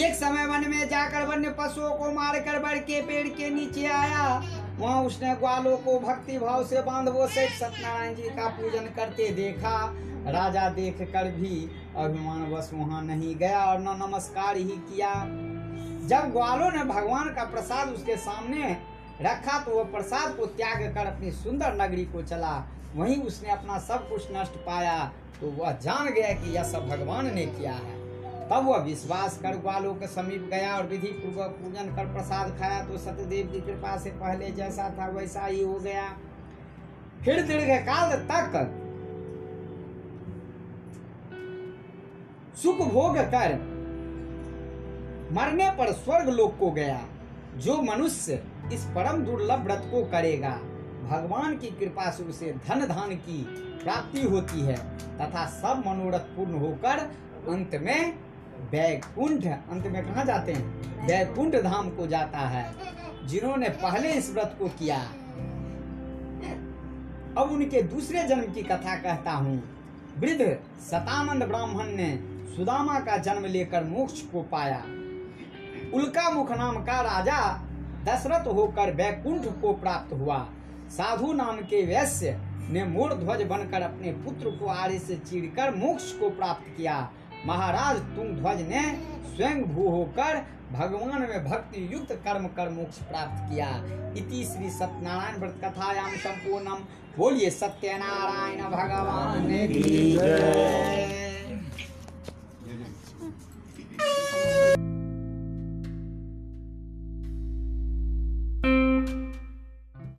एक 0.05 0.15
समय 0.15 0.45
वन 0.45 0.69
में 0.69 0.89
जाकर 0.89 1.25
वन्य 1.25 1.49
पशुओं 1.49 1.89
को 1.89 2.11
मारकर 2.11 2.59
बड़ 2.59 2.77
के 2.77 3.01
पेड़ 3.01 3.27
के 3.27 3.49
नीचे 3.49 3.85
आया। 3.85 4.43
वहाँ 4.79 5.03
उसने 5.03 5.35
ग्वालों 5.35 5.77
को 5.77 5.99
भक्ति 5.99 6.37
भाव 6.37 6.63
से 6.63 6.81
बांधवों 6.81 7.27
से 7.27 7.47
सत्यनारायण 7.47 8.15
जी 8.15 8.29
का 8.29 8.47
पूजन 8.49 8.85
करते 8.95 9.29
देखा। 9.29 9.95
राजा 10.27 10.69
देख 10.69 11.01
कर 11.01 11.31
भी 11.31 11.69
अभिमान 11.95 12.51
बस 12.51 12.69
वहाँ 12.73 13.03
नहीं 13.03 13.35
गया 13.35 13.65
और 13.65 13.79
न 13.79 13.97
नमस्कार 14.03 14.57
ही 14.57 14.63
किया। 14.63 15.13
जब 16.09 16.31
ग्वालों 16.31 16.69
ने 16.71 16.83
भगवान 16.85 17.29
का 17.33 17.43
प्रसाद 17.45 17.89
उसके 17.89 18.15
सामने 18.17 18.75
रखा 19.21 19.57
तो 19.59 19.75
वह 19.75 19.83
प्रसाद 19.91 20.35
को 20.35 20.45
त्याग 20.57 20.81
कर 20.95 21.05
अपनी 21.07 21.31
सुंदर 21.33 21.75
नगरी 21.81 22.05
को 22.05 22.21
चला। 22.23 22.53
वहीं 22.95 23.21
उसने 23.23 23.49
अपना 23.51 23.77
सब 23.79 24.09
कुछ 24.09 24.27
नष्ट 24.31 24.55
पाया 24.65 24.97
तो 25.41 25.51
वह 25.57 25.71
जान 25.81 26.09
गया 26.09 26.33
कि 26.33 26.55
यह 26.55 26.63
सब 26.63 26.87
भगवान 26.89 27.33
ने 27.35 27.45
किया 27.47 27.73
है। 27.73 27.97
तब 28.49 28.67
वह 28.67 28.77
विश्वास 28.83 29.37
कर 29.37 29.57
ग्वालों 29.57 29.93
के 29.95 30.07
समीप 30.07 30.47
गया 30.51 30.75
और 30.77 30.87
विधि 30.87 31.11
पूर्वक 31.13 31.57
पूजन 31.57 31.95
कर 31.95 32.13
प्रसाद 32.13 32.57
खाया 32.59 32.83
तो 32.85 32.97
सत्यदेव 32.97 33.47
की 33.47 33.61
कृपा 33.61 33.97
से 33.97 34.09
पहले 34.19 34.51
जैसा 34.51 34.89
था 34.99 35.07
वैसा 35.09 35.45
ही 35.45 35.63
हो 35.63 35.79
गया। 35.79 36.05
फिर 37.23 37.41
दीर्घ 37.43 37.71
काल 37.85 38.17
तक 38.31 38.55
सुख 42.63 42.77
भोग 42.87 43.17
कर 43.33 43.53
मरने 45.31 45.69
पर 45.69 45.91
स्वर्ग 45.93 46.29
लोक 46.29 46.57
को 46.59 46.71
गया, 46.71 46.99
जो 47.55 47.81
मनुष्य 47.81 48.43
इस 48.73 48.83
परम 48.85 49.23
दुर्लभ 49.23 49.63
व्रत 49.63 49.87
को 49.91 50.03
करेगा। 50.05 50.51
भगवान 51.03 51.57
की 51.57 51.67
कृपा 51.69 52.09
से 52.11 52.23
उसे 52.23 52.51
धन 52.67 52.85
धान 52.87 53.15
की 53.17 53.41
प्राप्ति 53.83 54.21
होती 54.21 54.61
है, 54.61 54.75
तथा 55.17 55.45
सब 55.45 55.83
मनोरथ 55.87 56.35
पूर्ण 56.35 56.59
होकर 56.59 56.99
अंत 57.47 57.75
में 57.75 58.13
वैकुंठ 58.71 59.45
अंत 59.45 59.85
में 59.85 60.03
कहा 60.05 60.23
जाते 60.23 60.53
हैं? 60.53 61.07
वैकुंठ 61.07 61.55
धाम 61.55 61.89
को 61.89 62.07
जाता 62.07 62.39
है, 62.39 62.65
जिन्होंने 63.27 63.69
पहले 63.69 64.11
इस 64.11 64.33
व्रत 64.33 64.55
को 64.59 64.67
किया। 64.79 64.97
अब 67.37 67.51
उनके 67.51 67.81
दूसरे 67.81 68.23
जन्म 68.23 68.53
की 68.53 68.61
कथा 68.61 68.95
कहता 68.95 69.31
हूँ। 69.31 69.61
वृद्ध 70.17 70.57
सतानंद 70.81 71.43
ब्राह्मण 71.43 71.95
ने 71.95 72.15
सुदामा 72.55 72.99
का 72.99 73.17
जन्म 73.17 73.45
लेकर 73.45 73.83
मोक्ष 73.83 74.21
को 74.21 74.41
पाया। 74.41 74.83
उल्का 75.93 76.29
मुख 76.29 76.51
नाम 76.51 76.75
का 76.85 77.01
राजा 77.01 77.41
दशरथ 78.05 78.47
होकर 78.47 78.93
वैकुंठ 78.95 79.45
को 79.61 79.73
प्राप्त 79.75 80.13
हुआ। 80.13 80.37
साधु 80.89 81.31
नाम 81.33 81.57
के 81.63 81.81
वैश्य 81.85 82.37
ने 82.71 82.83
मोर 82.85 83.13
ध्वज 83.13 83.41
बनकर 83.47 83.81
अपने 83.81 84.11
पुत्र 84.23 84.51
को 84.51 84.67
आर्य 84.67 84.99
से 84.99 85.15
चीरकर 85.19 85.75
मोक्ष 85.75 86.11
को 86.11 86.29
प्राप्त 86.29 86.67
किया। 86.77 86.97
महाराज, 87.45 87.97
तुम 88.15 88.35
ध्वज 88.35 88.61
ने 88.61 88.81
स्वयं 89.27 89.63
भू 89.65 89.89
होकर 89.89 90.45
भगवान 90.71 91.21
में 91.21 91.45
भक्ति 91.45 91.87
युक्त 91.93 92.11
कर्म 92.25 92.47
कर 92.57 92.69
मोक्ष 92.69 92.97
प्राप्त 93.03 93.51
किया। 93.51 93.69
इति 94.17 94.43
श्री 94.45 94.69
सत्यनारायण 94.69 95.39
व्रत 95.39 95.55
कथायाम 95.63 96.15
संपूर्णम। 96.17 96.85
बोलिए 97.17 97.49
सत्यनारायण 97.51 98.61
भगवान 98.65 99.47
की 99.67 100.17
जय। 100.17 101.17